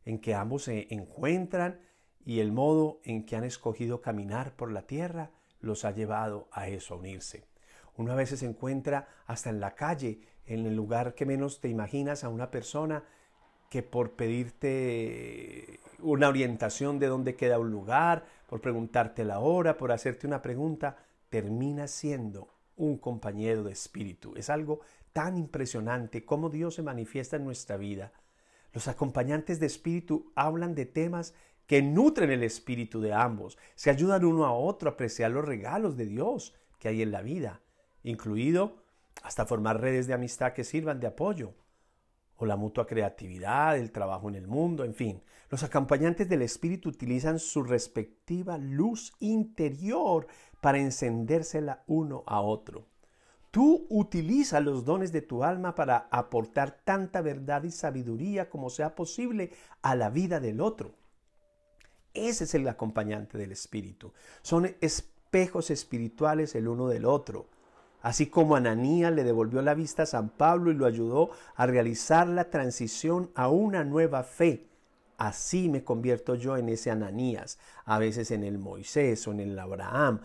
en 0.04 0.18
que 0.18 0.34
ambos 0.34 0.64
se 0.64 0.92
encuentran 0.92 1.80
y 2.24 2.40
el 2.40 2.52
modo 2.52 3.00
en 3.04 3.24
que 3.24 3.36
han 3.36 3.44
escogido 3.44 4.00
caminar 4.00 4.56
por 4.56 4.70
la 4.70 4.86
tierra 4.86 5.30
los 5.60 5.84
ha 5.84 5.92
llevado 5.92 6.48
a 6.52 6.68
eso, 6.68 6.94
a 6.94 6.98
unirse. 6.98 7.51
Uno 7.96 8.12
a 8.12 8.16
veces 8.16 8.42
encuentra 8.42 9.08
hasta 9.26 9.50
en 9.50 9.60
la 9.60 9.74
calle, 9.74 10.20
en 10.46 10.66
el 10.66 10.74
lugar 10.74 11.14
que 11.14 11.26
menos 11.26 11.60
te 11.60 11.68
imaginas, 11.68 12.24
a 12.24 12.28
una 12.28 12.50
persona 12.50 13.04
que 13.68 13.82
por 13.82 14.12
pedirte 14.12 15.80
una 15.98 16.28
orientación 16.28 16.98
de 16.98 17.06
dónde 17.06 17.36
queda 17.36 17.58
un 17.58 17.70
lugar, 17.70 18.26
por 18.46 18.60
preguntarte 18.60 19.24
la 19.24 19.38
hora, 19.38 19.76
por 19.76 19.92
hacerte 19.92 20.26
una 20.26 20.42
pregunta, 20.42 20.96
termina 21.30 21.86
siendo 21.86 22.48
un 22.76 22.98
compañero 22.98 23.62
de 23.62 23.72
espíritu. 23.72 24.34
Es 24.36 24.50
algo 24.50 24.80
tan 25.12 25.38
impresionante 25.38 26.24
cómo 26.24 26.50
Dios 26.50 26.74
se 26.74 26.82
manifiesta 26.82 27.36
en 27.36 27.44
nuestra 27.44 27.76
vida. 27.76 28.12
Los 28.72 28.88
acompañantes 28.88 29.60
de 29.60 29.66
espíritu 29.66 30.32
hablan 30.34 30.74
de 30.74 30.86
temas 30.86 31.34
que 31.66 31.82
nutren 31.82 32.30
el 32.30 32.42
espíritu 32.42 33.00
de 33.00 33.12
ambos, 33.12 33.56
se 33.74 33.90
ayudan 33.90 34.24
uno 34.24 34.44
a 34.44 34.52
otro 34.52 34.90
a 34.90 34.92
apreciar 34.92 35.30
los 35.30 35.44
regalos 35.44 35.96
de 35.96 36.06
Dios 36.06 36.54
que 36.78 36.88
hay 36.88 37.02
en 37.02 37.12
la 37.12 37.22
vida, 37.22 37.60
incluido 38.02 38.84
hasta 39.22 39.46
formar 39.46 39.80
redes 39.80 40.06
de 40.06 40.14
amistad 40.14 40.52
que 40.52 40.64
sirvan 40.64 41.00
de 41.00 41.06
apoyo 41.06 41.54
o 42.36 42.46
la 42.46 42.56
mutua 42.56 42.86
creatividad, 42.86 43.78
el 43.78 43.92
trabajo 43.92 44.28
en 44.28 44.34
el 44.34 44.48
mundo, 44.48 44.84
en 44.84 44.94
fin. 44.94 45.22
Los 45.48 45.62
acompañantes 45.62 46.28
del 46.28 46.42
Espíritu 46.42 46.88
utilizan 46.88 47.38
su 47.38 47.62
respectiva 47.62 48.58
luz 48.58 49.12
interior 49.20 50.26
para 50.60 50.78
encendérsela 50.78 51.84
uno 51.86 52.24
a 52.26 52.40
otro. 52.40 52.86
Tú 53.52 53.86
utiliza 53.90 54.60
los 54.60 54.84
dones 54.84 55.12
de 55.12 55.20
tu 55.20 55.44
alma 55.44 55.74
para 55.74 56.08
aportar 56.10 56.80
tanta 56.84 57.20
verdad 57.20 57.64
y 57.64 57.70
sabiduría 57.70 58.48
como 58.48 58.70
sea 58.70 58.94
posible 58.94 59.52
a 59.82 59.94
la 59.94 60.08
vida 60.08 60.40
del 60.40 60.62
otro. 60.62 60.94
Ese 62.14 62.44
es 62.44 62.54
el 62.54 62.66
acompañante 62.66 63.36
del 63.36 63.52
Espíritu. 63.52 64.14
Son 64.40 64.74
espejos 64.80 65.70
espirituales 65.70 66.54
el 66.54 66.66
uno 66.66 66.88
del 66.88 67.04
otro. 67.04 67.50
Así 68.02 68.26
como 68.26 68.56
Ananías 68.56 69.12
le 69.12 69.22
devolvió 69.22 69.62
la 69.62 69.74
vista 69.74 70.02
a 70.02 70.06
San 70.06 70.28
Pablo 70.30 70.72
y 70.72 70.74
lo 70.74 70.86
ayudó 70.86 71.30
a 71.54 71.66
realizar 71.66 72.26
la 72.26 72.50
transición 72.50 73.30
a 73.36 73.48
una 73.48 73.84
nueva 73.84 74.24
fe. 74.24 74.66
Así 75.18 75.68
me 75.68 75.84
convierto 75.84 76.34
yo 76.34 76.56
en 76.56 76.68
ese 76.68 76.90
Ananías, 76.90 77.60
a 77.84 78.00
veces 78.00 78.32
en 78.32 78.42
el 78.42 78.58
Moisés 78.58 79.26
o 79.28 79.32
en 79.32 79.38
el 79.38 79.58
Abraham 79.58 80.20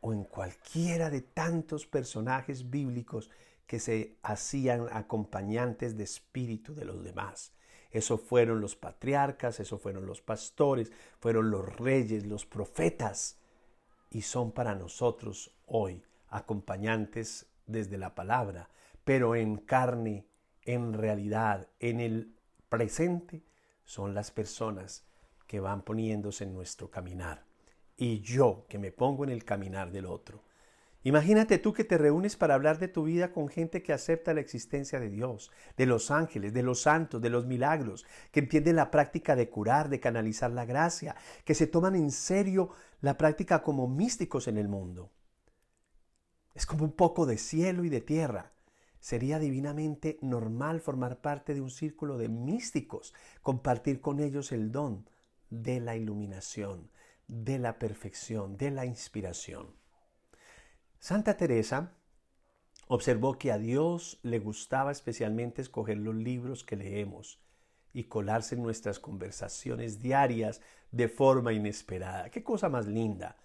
o 0.00 0.12
en 0.12 0.24
cualquiera 0.24 1.08
de 1.08 1.20
tantos 1.20 1.86
personajes 1.86 2.68
bíblicos 2.68 3.30
que 3.66 3.78
se 3.78 4.16
hacían 4.22 4.88
acompañantes 4.90 5.96
de 5.96 6.02
espíritu 6.02 6.74
de 6.74 6.84
los 6.84 7.04
demás. 7.04 7.52
Eso 7.92 8.18
fueron 8.18 8.60
los 8.60 8.74
patriarcas, 8.74 9.60
eso 9.60 9.78
fueron 9.78 10.04
los 10.04 10.20
pastores, 10.20 10.90
fueron 11.20 11.50
los 11.50 11.76
reyes, 11.76 12.26
los 12.26 12.44
profetas, 12.44 13.38
y 14.10 14.22
son 14.22 14.50
para 14.50 14.74
nosotros 14.74 15.52
hoy 15.66 16.02
acompañantes 16.28 17.46
desde 17.66 17.98
la 17.98 18.14
palabra, 18.14 18.68
pero 19.04 19.34
en 19.36 19.56
carne, 19.56 20.26
en 20.62 20.92
realidad, 20.92 21.68
en 21.80 22.00
el 22.00 22.34
presente, 22.68 23.44
son 23.84 24.14
las 24.14 24.30
personas 24.30 25.04
que 25.46 25.60
van 25.60 25.82
poniéndose 25.82 26.44
en 26.44 26.54
nuestro 26.54 26.90
caminar. 26.90 27.44
Y 27.96 28.20
yo 28.20 28.66
que 28.68 28.78
me 28.78 28.92
pongo 28.92 29.24
en 29.24 29.30
el 29.30 29.44
caminar 29.44 29.90
del 29.90 30.06
otro. 30.06 30.42
Imagínate 31.06 31.58
tú 31.58 31.72
que 31.72 31.84
te 31.84 31.98
reúnes 31.98 32.34
para 32.34 32.54
hablar 32.54 32.80
de 32.80 32.88
tu 32.88 33.04
vida 33.04 33.30
con 33.30 33.46
gente 33.46 33.80
que 33.80 33.92
acepta 33.92 34.34
la 34.34 34.40
existencia 34.40 34.98
de 34.98 35.08
Dios, 35.08 35.52
de 35.76 35.86
los 35.86 36.10
ángeles, 36.10 36.52
de 36.52 36.64
los 36.64 36.82
santos, 36.82 37.22
de 37.22 37.30
los 37.30 37.46
milagros, 37.46 38.04
que 38.32 38.40
entienden 38.40 38.74
la 38.74 38.90
práctica 38.90 39.36
de 39.36 39.48
curar, 39.48 39.88
de 39.88 40.00
canalizar 40.00 40.50
la 40.50 40.64
gracia, 40.64 41.14
que 41.44 41.54
se 41.54 41.68
toman 41.68 41.94
en 41.94 42.10
serio 42.10 42.70
la 43.02 43.16
práctica 43.16 43.62
como 43.62 43.86
místicos 43.86 44.48
en 44.48 44.58
el 44.58 44.66
mundo. 44.66 45.12
Es 46.56 46.64
como 46.64 46.86
un 46.86 46.92
poco 46.92 47.26
de 47.26 47.36
cielo 47.36 47.84
y 47.84 47.90
de 47.90 48.00
tierra. 48.00 48.50
Sería 48.98 49.38
divinamente 49.38 50.18
normal 50.22 50.80
formar 50.80 51.20
parte 51.20 51.52
de 51.52 51.60
un 51.60 51.68
círculo 51.68 52.16
de 52.16 52.30
místicos, 52.30 53.12
compartir 53.42 54.00
con 54.00 54.20
ellos 54.20 54.52
el 54.52 54.72
don 54.72 55.06
de 55.50 55.80
la 55.80 55.96
iluminación, 55.96 56.90
de 57.28 57.58
la 57.58 57.78
perfección, 57.78 58.56
de 58.56 58.70
la 58.70 58.86
inspiración. 58.86 59.76
Santa 60.98 61.36
Teresa 61.36 61.92
observó 62.88 63.36
que 63.36 63.52
a 63.52 63.58
Dios 63.58 64.18
le 64.22 64.38
gustaba 64.38 64.92
especialmente 64.92 65.60
escoger 65.60 65.98
los 65.98 66.14
libros 66.14 66.64
que 66.64 66.76
leemos 66.76 67.38
y 67.92 68.04
colarse 68.04 68.54
en 68.54 68.62
nuestras 68.62 68.98
conversaciones 68.98 70.00
diarias 70.00 70.62
de 70.90 71.08
forma 71.08 71.52
inesperada. 71.52 72.30
¡Qué 72.30 72.42
cosa 72.42 72.70
más 72.70 72.86
linda! 72.86 73.36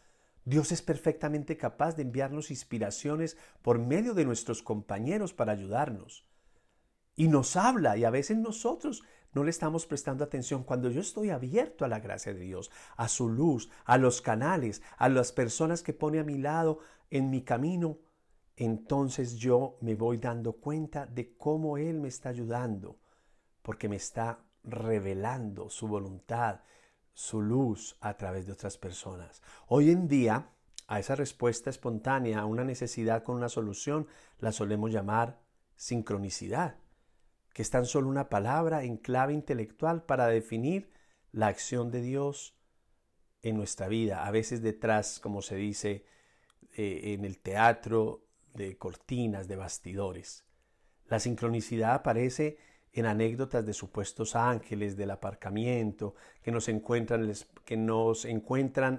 Dios 0.46 0.72
es 0.72 0.82
perfectamente 0.82 1.58
capaz 1.58 1.96
de 1.96 2.02
enviarnos 2.02 2.50
inspiraciones 2.50 3.38
por 3.62 3.80
medio 3.80 4.14
de 4.14 4.26
nuestros 4.26 4.64
compañeros 4.64 5.34
para 5.34 5.52
ayudarnos. 5.52 6.26
Y 7.16 7.28
nos 7.28 7.56
habla 7.56 7.98
y 7.98 8.06
a 8.06 8.10
veces 8.10 8.38
nosotros 8.38 9.04
no 9.34 9.44
le 9.44 9.52
estamos 9.52 9.86
prestando 9.86 10.24
atención. 10.24 10.64
Cuando 10.64 10.90
yo 10.90 11.02
estoy 11.02 11.30
abierto 11.30 11.86
a 11.86 11.88
la 11.88 12.00
gracia 12.00 12.34
de 12.34 12.40
Dios, 12.40 12.72
a 12.98 13.08
su 13.08 13.30
luz, 13.30 13.70
a 13.86 13.98
los 13.98 14.22
canales, 14.22 14.82
a 14.98 15.10
las 15.10 15.32
personas 15.32 15.84
que 15.84 15.94
pone 15.94 16.20
a 16.20 16.24
mi 16.24 16.38
lado, 16.38 16.80
en 17.10 17.30
mi 17.30 17.44
camino, 17.44 18.00
entonces 18.56 19.36
yo 19.36 19.78
me 19.82 19.96
voy 19.96 20.18
dando 20.18 20.54
cuenta 20.54 21.06
de 21.06 21.36
cómo 21.38 21.78
Él 21.78 22.00
me 22.00 22.08
está 22.08 22.30
ayudando, 22.30 23.00
porque 23.62 23.90
me 23.90 23.96
está 23.96 24.44
revelando 24.64 25.70
su 25.70 25.88
voluntad, 25.88 26.62
su 27.14 27.42
luz 27.42 27.98
a 28.00 28.16
través 28.18 28.46
de 28.46 28.54
otras 28.54 28.78
personas. 28.78 29.42
Hoy 29.68 29.92
en 29.92 30.08
día, 30.08 30.50
a 30.88 31.00
esa 31.00 31.16
respuesta 31.16 31.70
espontánea, 31.70 32.40
a 32.40 32.46
una 32.46 32.64
necesidad 32.64 33.24
con 33.24 33.36
una 33.36 33.50
solución, 33.50 34.08
la 34.40 34.52
solemos 34.52 34.92
llamar 34.92 35.40
sincronicidad, 35.76 36.76
que 37.54 37.62
es 37.62 37.70
tan 37.70 37.86
solo 37.86 38.08
una 38.08 38.30
palabra 38.30 38.84
en 38.84 38.98
clave 38.98 39.34
intelectual 39.34 40.04
para 40.04 40.28
definir 40.28 40.92
la 41.32 41.48
acción 41.48 41.92
de 41.92 42.02
Dios 42.02 42.56
en 43.42 43.58
nuestra 43.58 43.88
vida. 43.88 44.26
A 44.26 44.32
veces 44.32 44.62
detrás, 44.62 45.20
como 45.20 45.42
se 45.42 45.56
dice, 45.56 46.06
eh, 46.74 47.14
en 47.14 47.26
el 47.26 47.40
teatro 47.40 48.26
de 48.54 48.78
cortinas, 48.78 49.48
de 49.48 49.56
bastidores. 49.56 50.46
La 51.08 51.20
sincronicidad 51.20 51.94
aparece 51.94 52.58
en 52.94 53.06
anécdotas 53.06 53.66
de 53.66 53.74
supuestos 53.74 54.36
ángeles 54.36 54.98
del 54.98 55.12
aparcamiento 55.12 56.16
que 56.42 56.52
nos 56.52 56.68
encuentran 56.68 57.24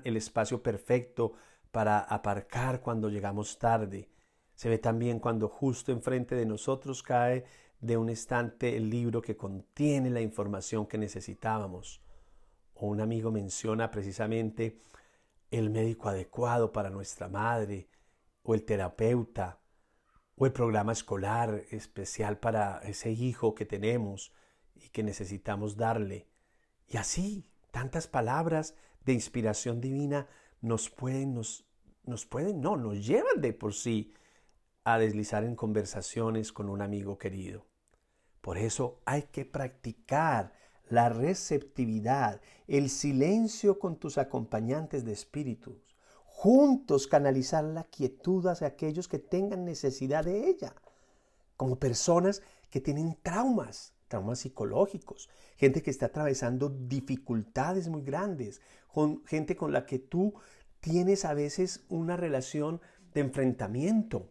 el, 0.04 0.16
espacio 0.16 0.62
perfecto 0.62 1.34
para 1.70 1.98
aparcar 1.98 2.80
cuando 2.80 3.10
llegamos 3.10 3.58
tarde. 3.58 4.08
Se 4.54 4.68
ve 4.68 4.78
también 4.78 5.18
cuando 5.18 5.48
justo 5.48 5.92
enfrente 5.92 6.34
de 6.34 6.46
nosotros 6.46 7.02
cae 7.02 7.44
de 7.80 7.96
un 7.96 8.08
estante 8.08 8.76
el 8.76 8.88
libro 8.88 9.20
que 9.20 9.36
contiene 9.36 10.08
la 10.08 10.20
información 10.20 10.86
que 10.86 10.98
necesitábamos. 10.98 12.00
O 12.74 12.86
un 12.86 13.00
amigo 13.00 13.30
menciona 13.30 13.90
precisamente 13.90 14.78
el 15.50 15.68
médico 15.68 16.08
adecuado 16.08 16.72
para 16.72 16.88
nuestra 16.88 17.28
madre, 17.28 17.88
o 18.42 18.54
el 18.54 18.64
terapeuta, 18.64 19.61
o 20.42 20.46
el 20.46 20.52
programa 20.52 20.90
escolar 20.90 21.62
especial 21.70 22.36
para 22.36 22.78
ese 22.78 23.12
hijo 23.12 23.54
que 23.54 23.64
tenemos 23.64 24.32
y 24.74 24.88
que 24.88 25.04
necesitamos 25.04 25.76
darle. 25.76 26.26
Y 26.88 26.96
así, 26.96 27.46
tantas 27.70 28.08
palabras 28.08 28.74
de 29.04 29.12
inspiración 29.12 29.80
divina 29.80 30.26
nos 30.60 30.90
pueden, 30.90 31.32
nos, 31.32 31.64
nos 32.02 32.26
pueden, 32.26 32.60
no, 32.60 32.76
nos 32.76 33.06
llevan 33.06 33.40
de 33.40 33.52
por 33.52 33.72
sí 33.72 34.14
a 34.82 34.98
deslizar 34.98 35.44
en 35.44 35.54
conversaciones 35.54 36.52
con 36.52 36.68
un 36.68 36.82
amigo 36.82 37.18
querido. 37.18 37.68
Por 38.40 38.58
eso 38.58 39.00
hay 39.04 39.22
que 39.30 39.44
practicar 39.44 40.54
la 40.88 41.08
receptividad, 41.08 42.40
el 42.66 42.90
silencio 42.90 43.78
con 43.78 43.94
tus 43.94 44.18
acompañantes 44.18 45.04
de 45.04 45.12
espíritus. 45.12 45.91
Juntos 46.42 47.06
canalizar 47.06 47.62
la 47.62 47.84
quietud 47.84 48.44
hacia 48.48 48.66
aquellos 48.66 49.06
que 49.06 49.20
tengan 49.20 49.64
necesidad 49.64 50.24
de 50.24 50.48
ella, 50.48 50.74
como 51.56 51.78
personas 51.78 52.42
que 52.68 52.80
tienen 52.80 53.16
traumas, 53.22 53.92
traumas 54.08 54.40
psicológicos, 54.40 55.30
gente 55.54 55.84
que 55.84 55.92
está 55.92 56.06
atravesando 56.06 56.68
dificultades 56.68 57.86
muy 57.86 58.02
grandes, 58.02 58.60
con 58.88 59.24
gente 59.24 59.54
con 59.54 59.72
la 59.72 59.86
que 59.86 60.00
tú 60.00 60.34
tienes 60.80 61.24
a 61.24 61.32
veces 61.32 61.84
una 61.88 62.16
relación 62.16 62.80
de 63.14 63.20
enfrentamiento, 63.20 64.28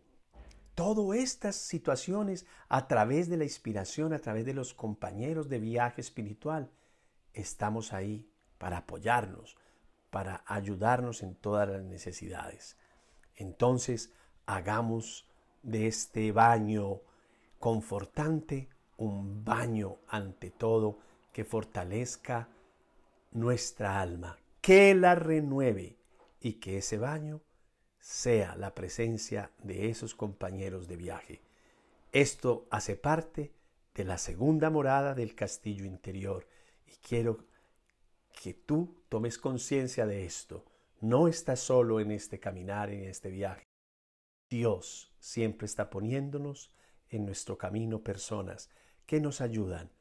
Todas 0.75 1.17
estas 1.17 1.55
situaciones 1.55 2.45
a 2.67 2.89
través 2.89 3.29
de 3.29 3.37
la 3.37 3.45
inspiración, 3.45 4.11
a 4.11 4.19
través 4.19 4.45
de 4.45 4.53
los 4.53 4.73
compañeros 4.73 5.47
de 5.47 5.59
viaje 5.59 6.01
espiritual, 6.01 6.71
estamos 7.31 7.93
ahí 7.93 8.29
para 8.57 8.79
apoyarnos, 8.79 9.55
para 10.11 10.43
ayudarnos 10.45 11.23
en 11.23 11.33
todas 11.33 11.67
las 11.67 11.81
necesidades. 11.81 12.77
Entonces, 13.35 14.13
hagamos 14.45 15.27
de 15.63 15.87
este 15.87 16.31
baño 16.31 17.01
confortante 17.59 18.69
un 18.97 19.43
baño 19.43 19.97
ante 20.07 20.51
todo 20.51 20.99
que 21.33 21.45
fortalezca 21.45 22.49
nuestra 23.31 23.99
alma, 23.99 24.37
que 24.61 24.93
la 24.93 25.15
renueve 25.15 25.97
y 26.39 26.53
que 26.53 26.77
ese 26.77 26.97
baño 26.97 27.41
sea 27.99 28.55
la 28.55 28.75
presencia 28.75 29.51
de 29.63 29.89
esos 29.89 30.13
compañeros 30.13 30.87
de 30.87 30.97
viaje. 30.97 31.41
Esto 32.11 32.67
hace 32.69 32.95
parte 32.95 33.53
de 33.95 34.03
la 34.03 34.17
segunda 34.17 34.69
morada 34.69 35.15
del 35.15 35.35
castillo 35.35 35.85
interior 35.85 36.47
y 36.85 36.95
quiero 37.07 37.45
que 38.31 38.53
tú 38.53 39.03
tomes 39.09 39.37
conciencia 39.37 40.05
de 40.05 40.25
esto. 40.25 40.65
No 40.99 41.27
estás 41.27 41.59
solo 41.59 41.99
en 41.99 42.11
este 42.11 42.39
caminar, 42.39 42.89
en 42.89 43.05
este 43.05 43.29
viaje. 43.29 43.63
Dios 44.49 45.13
siempre 45.19 45.65
está 45.65 45.89
poniéndonos 45.89 46.75
en 47.09 47.25
nuestro 47.25 47.57
camino 47.57 48.03
personas 48.03 48.69
que 49.05 49.19
nos 49.19 49.41
ayudan. 49.41 49.91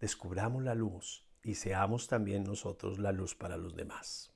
Descubramos 0.00 0.62
la 0.62 0.74
luz 0.74 1.26
y 1.42 1.54
seamos 1.54 2.08
también 2.08 2.44
nosotros 2.44 2.98
la 2.98 3.12
luz 3.12 3.34
para 3.34 3.56
los 3.56 3.74
demás. 3.76 4.32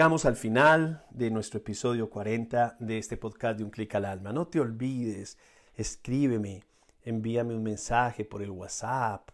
Llegamos 0.00 0.24
al 0.24 0.36
final 0.36 1.04
de 1.10 1.30
nuestro 1.30 1.58
episodio 1.58 2.08
40 2.08 2.78
de 2.80 2.96
este 2.96 3.18
podcast 3.18 3.58
de 3.58 3.64
Un 3.64 3.70
Clic 3.70 3.94
al 3.94 4.06
Alma. 4.06 4.32
No 4.32 4.46
te 4.46 4.58
olvides, 4.58 5.36
escríbeme, 5.74 6.64
envíame 7.02 7.54
un 7.54 7.62
mensaje 7.62 8.24
por 8.24 8.42
el 8.42 8.48
WhatsApp. 8.48 9.28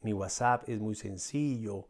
Mi 0.00 0.14
WhatsApp 0.14 0.66
es 0.66 0.80
muy 0.80 0.94
sencillo, 0.94 1.88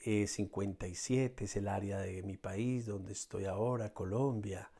es 0.00 0.32
57, 0.32 1.44
es 1.44 1.54
el 1.54 1.68
área 1.68 2.00
de 2.00 2.24
mi 2.24 2.36
país 2.36 2.86
donde 2.86 3.12
estoy 3.12 3.44
ahora, 3.44 3.94
Colombia. 3.94 4.72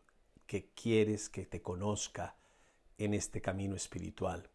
que 0.47 0.71
quieres 0.75 1.29
que 1.29 1.45
te 1.47 1.63
conozca 1.63 2.35
en 2.99 3.15
este 3.15 3.41
camino 3.43 3.77
espiritual. 3.77 4.51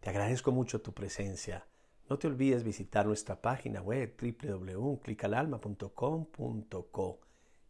Te 0.00 0.10
agradezco 0.10 0.50
mucho 0.52 0.80
tu 0.80 0.92
presencia. 0.92 1.66
No 2.08 2.18
te 2.18 2.26
olvides 2.26 2.64
visitar 2.64 3.06
nuestra 3.06 3.40
página 3.40 3.80
web 3.82 4.16
www.clicalalma.com.co 4.20 7.20